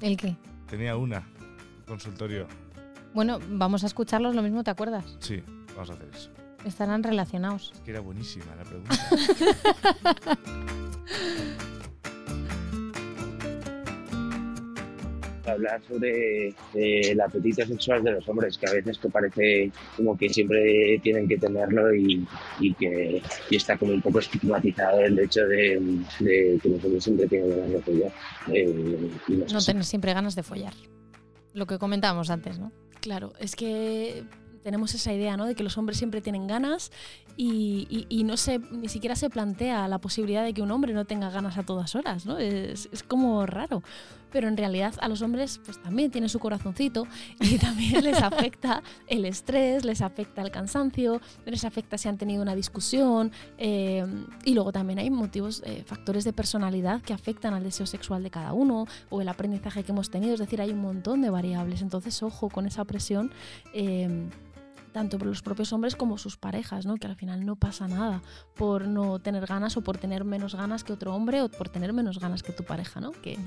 [0.01, 0.35] ¿El qué?
[0.67, 1.23] Tenía una.
[1.87, 2.47] Consultorio.
[3.13, 5.17] Bueno, vamos a escucharlos, lo mismo te acuerdas.
[5.19, 5.43] Sí,
[5.75, 6.29] vamos a hacer eso.
[6.65, 7.71] Estarán relacionados.
[7.73, 8.95] Es que era buenísima la pregunta.
[15.51, 20.17] hablar sobre eh, el apetito sexual de los hombres, que a veces que parece como
[20.17, 22.25] que siempre tienen que tenerlo y,
[22.59, 25.79] y que y está como un poco estigmatizado el hecho de,
[26.19, 28.11] de que los hombres siempre tienen ganas de follar.
[28.51, 30.73] Eh, y no No tener siempre ganas de follar.
[31.53, 32.71] Lo que comentábamos antes, ¿no?
[33.01, 34.23] Claro, es que
[34.63, 35.45] tenemos esa idea, ¿no?
[35.45, 36.91] De que los hombres siempre tienen ganas
[37.35, 40.93] y, y- y no se, ni siquiera se plantea la posibilidad de que un hombre
[40.93, 42.37] no tenga ganas a todas horas, ¿no?
[42.39, 43.83] Es, es como raro.
[44.33, 47.07] Pero en realidad a los hombres pues también tienen su corazoncito
[47.39, 52.41] y también les afecta el estrés, les afecta el cansancio, les afecta si han tenido
[52.41, 54.05] una discusión eh,
[54.43, 58.29] y luego también hay motivos, eh, factores de personalidad que afectan al deseo sexual de
[58.29, 61.81] cada uno o el aprendizaje que hemos tenido, es decir, hay un montón de variables,
[61.81, 63.31] entonces ojo con esa presión.
[63.73, 64.27] eh,
[64.93, 66.95] tanto por los propios hombres como sus parejas, ¿no?
[66.95, 68.21] que al final no pasa nada
[68.55, 71.91] por no tener ganas o por tener menos ganas que otro hombre o por tener
[71.91, 73.11] menos ganas que tu pareja, ¿no?
[73.11, 73.37] que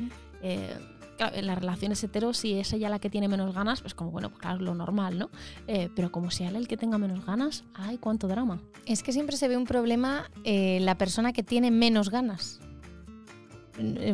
[0.42, 0.76] eh,
[1.16, 4.10] claro, en las relaciones hetero, si es ella la que tiene menos ganas, pues como,
[4.10, 5.30] bueno, pues claro, lo normal, ¿no?
[5.66, 8.60] Eh, pero como sea él el que tenga menos ganas, ¡ay, cuánto drama!
[8.84, 12.60] Es que siempre se ve un problema eh, la persona que tiene menos ganas.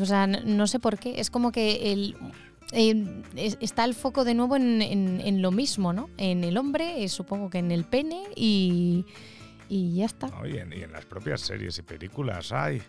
[0.01, 1.20] O sea, no sé por qué.
[1.20, 2.16] Es como que el,
[2.73, 6.09] eh, es- está el foco de nuevo en, en- en lo mismo, ¿no?
[6.16, 9.05] En el hombre, eh, supongo que en el pene y,
[9.68, 10.29] y ya está.
[10.29, 10.47] ¿no?
[10.47, 12.53] Y, en, y en las propias series y películas.
[12.53, 12.83] Ay,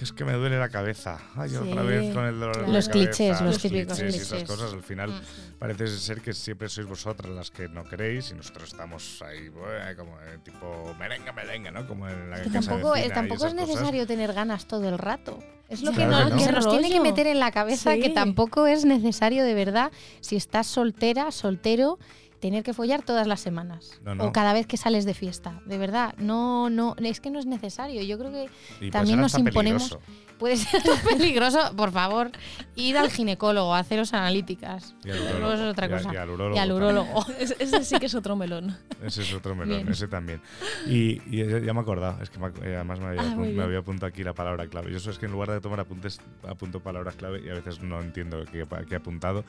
[0.00, 1.18] que es que me duele la cabeza.
[1.36, 2.72] Ay, Sí, otra vez con el dolor de claro.
[2.72, 4.72] la Los clichés, cabeza, los típicos clichés y esas cosas.
[4.72, 5.58] Al final Mm.
[5.58, 9.94] parece ser que siempre sois vosotras las que no queréis y nosotros estamos ahí bueh,
[9.96, 11.86] como eh, tipo merengue, merengue, ¿no?
[11.86, 13.68] Como en la Es que casa tampoco, y tampoco es cosas.
[13.68, 15.38] necesario tener ganas todo el rato.
[15.68, 16.46] Es lo que, Claro no- que no.
[16.46, 19.92] que nos tiene que meter en la cabeza que tampoco es necesario de verdad,
[20.22, 21.98] si estás soltera, soltero,
[22.40, 24.00] tener que follar todas las semanas.
[24.04, 24.24] No, no.
[24.26, 25.60] O cada vez que sales de fiesta.
[25.66, 28.02] De verdad, no, no, es que no es necesario.
[28.02, 29.82] Yo creo que Y puede también ser nos imponemos.
[29.90, 30.00] peligroso.
[30.38, 30.80] puede ser
[31.18, 31.76] peligroso.
[31.76, 32.30] Por favor,
[32.76, 34.94] ir al ginecólogo, a haceros analíticas.
[35.04, 35.52] Y al urólogo.
[35.52, 36.14] es otra cosa.
[36.14, 36.76] y al urólogo Y al también.
[36.90, 37.26] urólogo.
[37.38, 38.76] Es- Ese sí que es otro melón.
[39.04, 39.88] Ese es otro melón, Bien.
[39.88, 40.40] ese también.
[40.86, 43.62] Y, y ya me he acordado, es que me eh, además me había, Ah, me
[43.62, 44.90] había apuntado aquí la palabra clave.
[44.90, 47.80] Yo eso es que en lugar de tomar apuntes, apunto palabras clave y a veces
[47.82, 49.44] no entiendo qué, qué he apuntado.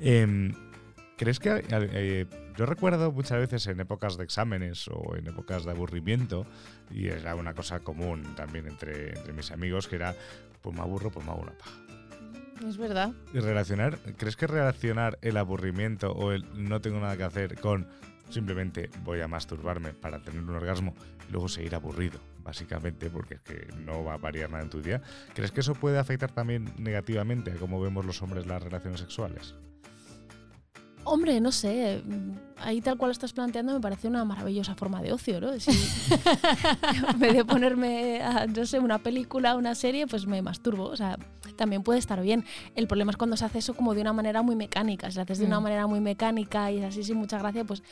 [0.00, 0.54] Em,
[1.20, 2.24] ¿Crees que eh,
[2.56, 6.46] yo recuerdo muchas veces en épocas de exámenes o en épocas de aburrimiento,
[6.90, 10.14] y era una cosa común también entre, entre mis amigos, que era,
[10.62, 11.78] pues me aburro, pues me hago una paja.
[12.66, 13.12] Es verdad.
[13.34, 17.86] Y relacionar, ¿crees que relacionar el aburrimiento o el no tengo nada que hacer con
[18.30, 20.94] simplemente voy a masturbarme para tener un orgasmo
[21.28, 24.80] y luego seguir aburrido, básicamente, porque es que no va a variar nada en tu
[24.80, 25.02] día?
[25.34, 29.54] ¿Crees que eso puede afectar también negativamente a cómo vemos los hombres las relaciones sexuales?
[31.04, 32.02] Hombre, no sé,
[32.62, 35.58] ahí tal cual estás planteando me parece una maravillosa forma de ocio, ¿no?
[35.58, 35.70] Si,
[37.12, 40.96] en vez de ponerme a, no sé, una película, una serie, pues me masturbo, o
[40.96, 41.18] sea,
[41.56, 42.44] también puede estar bien.
[42.74, 45.22] El problema es cuando se hace eso como de una manera muy mecánica, si lo
[45.22, 45.62] haces de una Mm.
[45.62, 47.82] manera muy mecánica y así sin mucha gracia, pues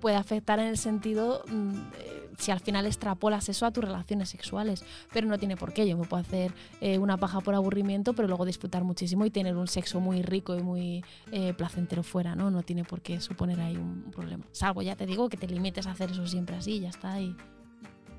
[0.00, 4.28] puede afectar en el sentido mm, eh, si al final extrapolas eso a tus relaciones
[4.28, 5.88] sexuales, pero no tiene por qué.
[5.88, 9.56] Yo me puedo hacer eh, una paja por aburrimiento, pero luego disfrutar muchísimo y tener
[9.56, 12.50] un sexo muy rico y muy eh, placentero fuera, ¿no?
[12.50, 14.44] No tiene por qué suponer ahí un problema.
[14.52, 17.20] Salvo, ya te digo, que te limites a hacer eso siempre así, ya está.
[17.20, 17.36] Y...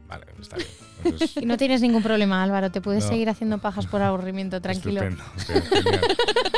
[0.08, 0.70] Vale, está bien.
[1.04, 2.72] Entonces, Y no tienes ningún problema, Álvaro.
[2.72, 3.10] Te puedes No.
[3.10, 5.02] seguir haciendo pajas por aburrimiento, tranquilo.
[5.02, 5.24] Estupendo.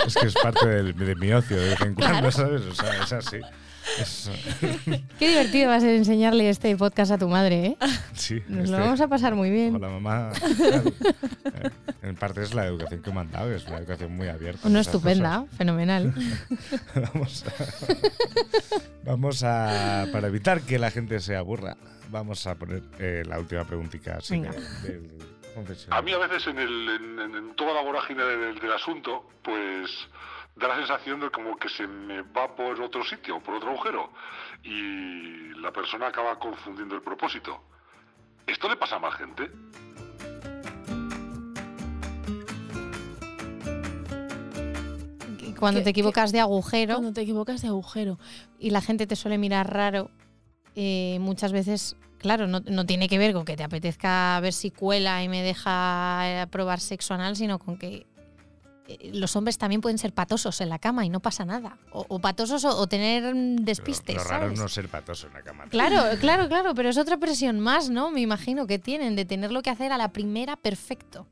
[0.06, 2.32] Es que es parte del- de mi ocio de vez en cuando, Claro.
[2.32, 2.62] ¿sabes?
[2.64, 3.38] O sea, es así.
[5.20, 7.78] Qué divertido va a ser enseñarle este podcast a tu madre, ¿eh?
[8.14, 9.76] sí, Nos este- lo vamos a pasar muy bien.
[9.76, 10.32] Hola, mamá.
[10.34, 11.70] Eh,
[12.04, 14.68] en parte es la educación que me han dado, es una educación muy abierta.
[14.68, 16.14] Una estupenda, fenomenal.
[16.96, 17.52] Vamos a,
[19.04, 20.08] vamos a.
[20.12, 21.78] Para evitar que la gente se aburra,
[22.12, 24.52] vamos a poner eh, la última preguntita así Venga.
[24.52, 25.10] de- del
[25.56, 25.98] confesionario.
[25.98, 29.30] A mí a veces en, el, en, en- en toda la vorágine del, del asunto,
[29.44, 29.90] pues
[30.60, 34.12] da la sensación de como que se me va por otro sitio, por otro agujero,
[34.64, 37.62] y la persona acaba confundiendo el propósito.
[38.46, 39.52] ¿Esto le pasa a más gente?
[45.60, 48.20] Cuando Que- te equivocas de agujero Cuando te equivocas de agujero.
[48.60, 50.12] y la gente te suele mirar raro,
[50.76, 54.70] eh, muchas veces, claro, no, no tiene que ver con que te apetezca ver si
[54.70, 58.06] cuela y me deja eh, probar sexo anal, sino con que
[59.14, 61.78] los hombres también pueden ser patosos en la cama y no pasa nada.
[61.92, 64.54] O, o patosos o, o tener mm, Lo- despistes, Lo, raro ¿sabes?
[64.54, 65.66] es no ser patoso en la cama.
[65.70, 68.10] Claro, claro, claro, pero es otra presión más, ¿no?
[68.12, 71.28] Me imagino que tienen de tenerlo que hacer a la primera perfecto.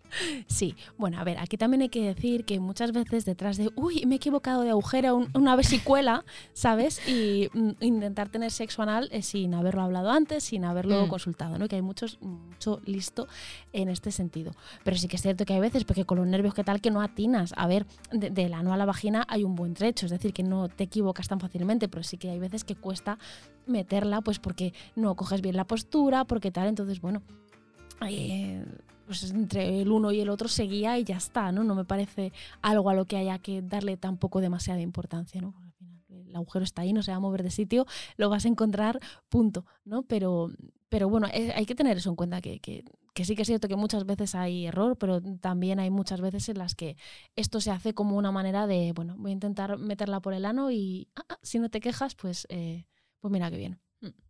[0.48, 4.06] Sí, bueno, a ver, aquí también hay que decir que muchas veces detrás de, uy,
[4.06, 7.02] me he equivocado de agujero, un- una vesicuela, ¿sabes?
[7.08, 11.10] Y mm, intentar tener sexo anal eh, sin haberlo hablado antes, sin haberlo Mm.
[11.10, 11.68] consultado, ¿no?
[11.68, 13.28] Que hay muchos, mucho listo
[13.74, 14.54] en este sentido.
[14.84, 16.92] Pero sí que es cierto que hay veces, porque con los nervios que tal, que
[16.92, 17.45] no atinas.
[17.56, 20.44] A ver, de, del ano a la vagina hay un buen trecho, es decir, que
[20.44, 23.18] no te equivocas tan fácilmente, pero sí que hay veces que cuesta
[23.66, 27.22] meterla, pues porque no coges bien la postura, porque tal, entonces, bueno,
[28.08, 28.64] eh,
[29.06, 31.64] pues entre el uno y el otro seguía y ya está, ¿no?
[31.64, 35.54] No me parece algo a lo que haya que darle tampoco demasiada importancia, ¿no?
[35.62, 37.86] Al final el agujero está ahí, no se va a mover de sitio,
[38.18, 40.04] lo vas a encontrar, punto, ¿no?
[40.04, 40.50] Pero,
[40.90, 42.84] pero bueno, eh, hay que tener eso en cuenta, que,
[43.16, 46.50] que sí que es cierto que muchas veces hay error, pero también hay muchas veces
[46.50, 46.98] en las que
[47.36, 50.70] esto se hace como una manera de, bueno, voy a intentar meterla por el ano
[50.70, 52.86] y ah, ah, si no te quejas, pues, eh,
[53.20, 53.80] pues mira qué bien.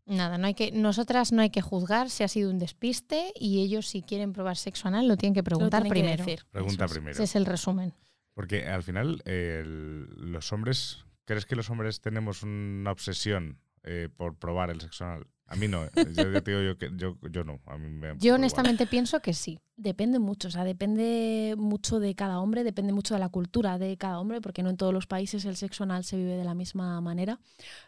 [0.06, 3.62] Nada, no hay que, nosotras no hay que juzgar si ha sido un despiste y
[3.64, 6.24] ellos si quieren probar sexo anal lo tienen que preguntar tienen que primero.
[6.24, 6.46] decir.
[6.52, 6.92] Pregunta es.
[6.92, 7.12] primero.
[7.14, 7.94] Ese es el resumen.
[8.36, 14.10] Porque al final, eh, el- los hombres, ¿crees que los hombres tenemos una obsesión eh,
[14.16, 15.28] por probar el sexo anal?
[15.48, 15.92] A mí no, eh.
[15.96, 17.60] yo, te digo yo que yo, yo no.
[17.66, 18.42] A mí me Yo igual.
[18.42, 19.60] honestamente pienso que sí.
[19.78, 23.98] Depende mucho, o sea, depende mucho de cada hombre, depende mucho de la cultura de
[23.98, 26.56] cada hombre, porque no en todos los países el sexo anal se vive de la
[26.56, 27.40] misma manera,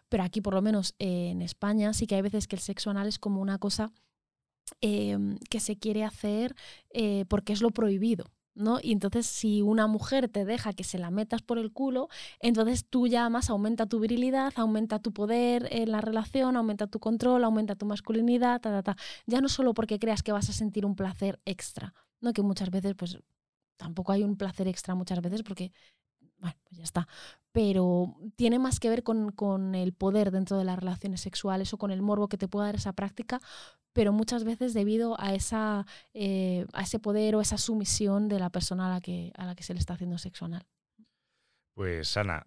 [0.09, 2.89] pero aquí por lo menos eh, en España sí que hay veces que el sexo
[2.89, 3.91] anal es como una cosa
[4.81, 5.17] eh,
[5.49, 6.55] que se quiere hacer
[6.91, 8.25] eh, porque es lo prohibido.
[8.57, 8.79] ¿No?
[8.81, 12.85] Y entonces si una mujer te deja que se la metas por el culo, entonces
[12.89, 17.43] tú ya más aumenta tu virilidad, aumenta tu poder en la relación, aumenta tu control,
[17.43, 18.97] aumenta tu masculinidad, ta, ta, ta.
[19.25, 22.33] Ya no solo porque creas que vas a sentir un placer extra, ¿no?
[22.33, 23.17] Que muchas veces, pues
[23.77, 25.71] tampoco hay un placer extra muchas veces porque
[26.39, 27.07] bueno, pues ya está.
[27.51, 31.91] Pero tiene más que ver con, el poder dentro de las relaciones sexuales o con
[31.91, 33.41] el morbo que te pueda dar esa práctica,
[33.93, 38.51] pero muchas veces debido a, esa, eh, a ese poder o esa sumisión de la
[38.51, 40.65] persona a la que, a la que se le está haciendo sexo anal.
[41.73, 42.45] Pues Ana.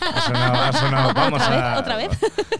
[0.00, 1.14] Ha sonado, ha sonado.
[1.14, 1.80] Vamos ¿Otra a, vez?
[1.80, 2.10] ¿Otra vez?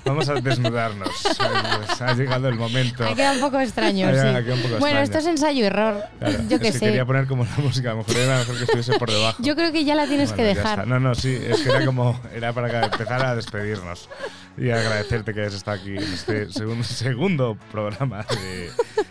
[0.05, 1.09] Vamos a desnudarnos.
[1.23, 3.05] Pues ha llegado el momento.
[3.05, 4.51] Ha quedado un poco extraño, Ha sí.
[4.51, 5.01] un poco bueno, extraño.
[5.03, 6.05] esto es ensayo-error.
[6.19, 6.81] Claro, Yo es qué que sé.
[6.81, 9.43] quería poner como la música, a lo mejor era mejor que estuviese por debajo.
[9.43, 10.87] Yo creo que ya la tienes Bueno, que dejar.
[10.87, 14.09] No, no, sí, es que era como, era para empezar a despedirnos
[14.59, 18.25] y agradecerte que hayas estado aquí en este segundo, segundo programa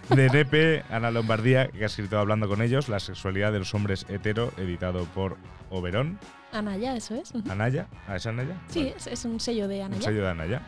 [0.10, 3.74] de, de Nepe, Ana Lombardía, que ha escrito Hablando con ellos, La sexualidad de los
[3.74, 5.38] hombres hetero, editado por
[5.70, 6.20] Oberón,
[6.56, 7.34] Anaya, eso es.
[7.50, 8.56] Anaya, ¿ah, es Anaya?
[8.70, 8.96] Sí, Vale.
[8.98, 10.02] es, es un sello de Un Anaya.
[10.02, 10.62] sello de Anaya.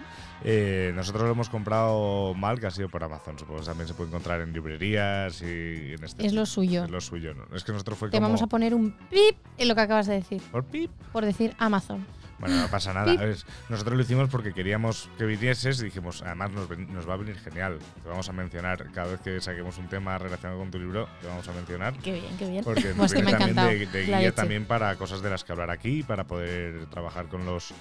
[0.44, 3.40] Eh, nosotros lo hemos comprado mal, que ha sido por Amazon.
[3.40, 6.84] Supongo que también se puede encontrar en librerías y en este Es lo suyo.
[6.84, 7.56] Es lo suyo, ¿no?
[7.56, 8.28] Es que nosotros fue Te como...
[8.28, 10.42] vamos a poner un pip en lo que acabas de decir.
[10.52, 10.92] ¿Por pip?
[11.12, 12.06] Por decir Amazon.
[12.40, 13.12] Bueno, no pasa nada.
[13.14, 13.22] Pip.
[13.22, 17.16] Es- nosotros lo hicimos porque queríamos que vinieses y dijimos, además nos, ven- nos va
[17.16, 17.80] a venir genial.
[18.04, 21.28] Te vamos a mencionar cada vez que saquemos un tema relacionado con tu libro, te
[21.28, 21.96] vamos a mencionar.
[21.98, 22.64] Qué bien, qué bien.
[22.64, 25.44] Porque nos Pues que viene me ha también de, guía también para cosas de las
[25.44, 27.74] que hablar aquí, para poder trabajar con los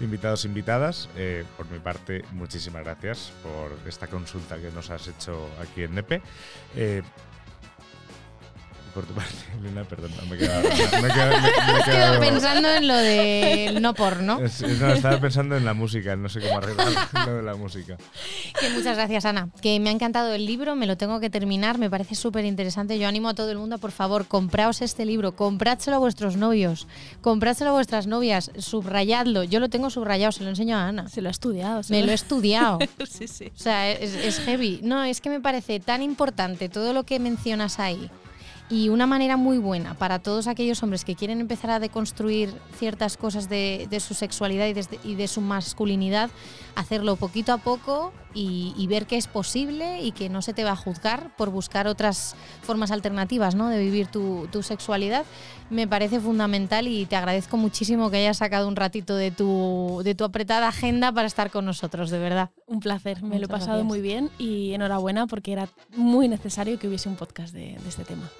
[0.00, 1.08] invitados e invitadas.
[1.16, 5.94] Eh, por mi parte, muchísimas gracias por esta consulta que nos has hecho aquí en
[5.94, 6.22] NEPE.
[6.76, 7.02] Eh,
[8.94, 10.62] por tu parte, Elena, perdón, no me he quedado.
[10.62, 10.76] Me he
[11.12, 14.40] quedado- me- me he Estaba quedado- pensando en lo de no porno.
[14.40, 16.88] es- no, estaba pensando en la música, no sé cómo arreglar
[17.26, 17.96] lo de la música.
[18.60, 19.48] Que muchas gracias, Ana.
[19.62, 22.98] Que me ha encantado el libro, me lo tengo que terminar, me parece súper interesante.
[22.98, 26.86] Yo animo a todo el mundo, por favor, compraos este libro, comprádselo a vuestros novios,
[27.20, 29.44] comprádselo a vuestras novias, subrayadlo.
[29.44, 31.08] Yo lo tengo subrayado, se lo enseño a Ana.
[31.08, 31.82] Se lo ha estudiado.
[31.82, 32.78] se Me lo he estudiado.
[33.08, 33.52] sí, sí.
[33.54, 34.80] O sea, es, es heavy.
[34.82, 38.10] No, es que me parece tan importante todo lo que mencionas ahí.
[38.70, 43.16] Y una manera muy buena para todos aquellos hombres que quieren empezar a deconstruir ciertas
[43.16, 44.68] cosas de, de su sexualidad
[45.02, 46.30] y, de su masculinidad,
[46.76, 50.62] hacerlo poquito a poco y, y ver que es posible y que no se te
[50.62, 53.68] va a juzgar por buscar otras formas alternativas ¿no?
[53.68, 55.24] de vivir tu, tu sexualidad,
[55.68, 60.14] me parece fundamental y te agradezco muchísimo que hayas sacado un ratito de tu, de
[60.14, 62.50] tu apretada agenda para estar con nosotros, de verdad.
[62.66, 63.86] Un placer, me lo he pasado gracias.
[63.86, 68.04] muy bien y enhorabuena porque era muy necesario que hubiese un podcast de, de este
[68.04, 68.30] tema.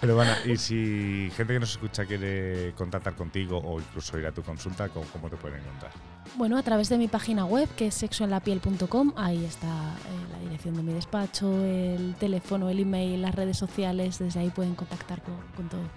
[0.00, 4.32] Pero bueno, y si gente que nos escucha quiere contactar contigo o incluso ir a
[4.32, 5.92] tu consulta, ¿cómo, cómo te pueden encontrar?
[6.34, 10.74] Bueno, a través de mi página web, que es sexoenlapiel.com, ahí está eh, la dirección
[10.76, 15.34] de mi despacho, el teléfono, el email, las redes sociales, desde ahí pueden contactar con,
[15.56, 15.88] con todo.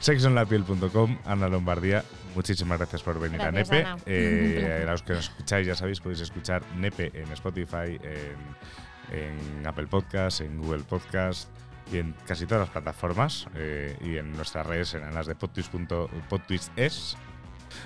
[0.00, 2.04] sexonlapiel.com, Ana Lombardía,
[2.34, 3.86] muchísimas gracias por venir Gracias, a Nepe.
[3.86, 4.02] Ana.
[4.06, 9.66] Eh, a los que nos escucháis, ya sabéis, podéis escuchar Nepe en Spotify, en, en
[9.66, 11.48] Apple Podcast, en Google Podcast
[11.92, 16.72] y en casi todas las plataformas eh, y en nuestras redes, en las de podtwist.podtwist
[16.76, 17.16] es.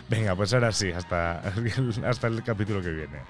[0.08, 1.42] Venga, pues ahora sí, hasta,
[2.06, 3.20] hasta el capítulo que viene.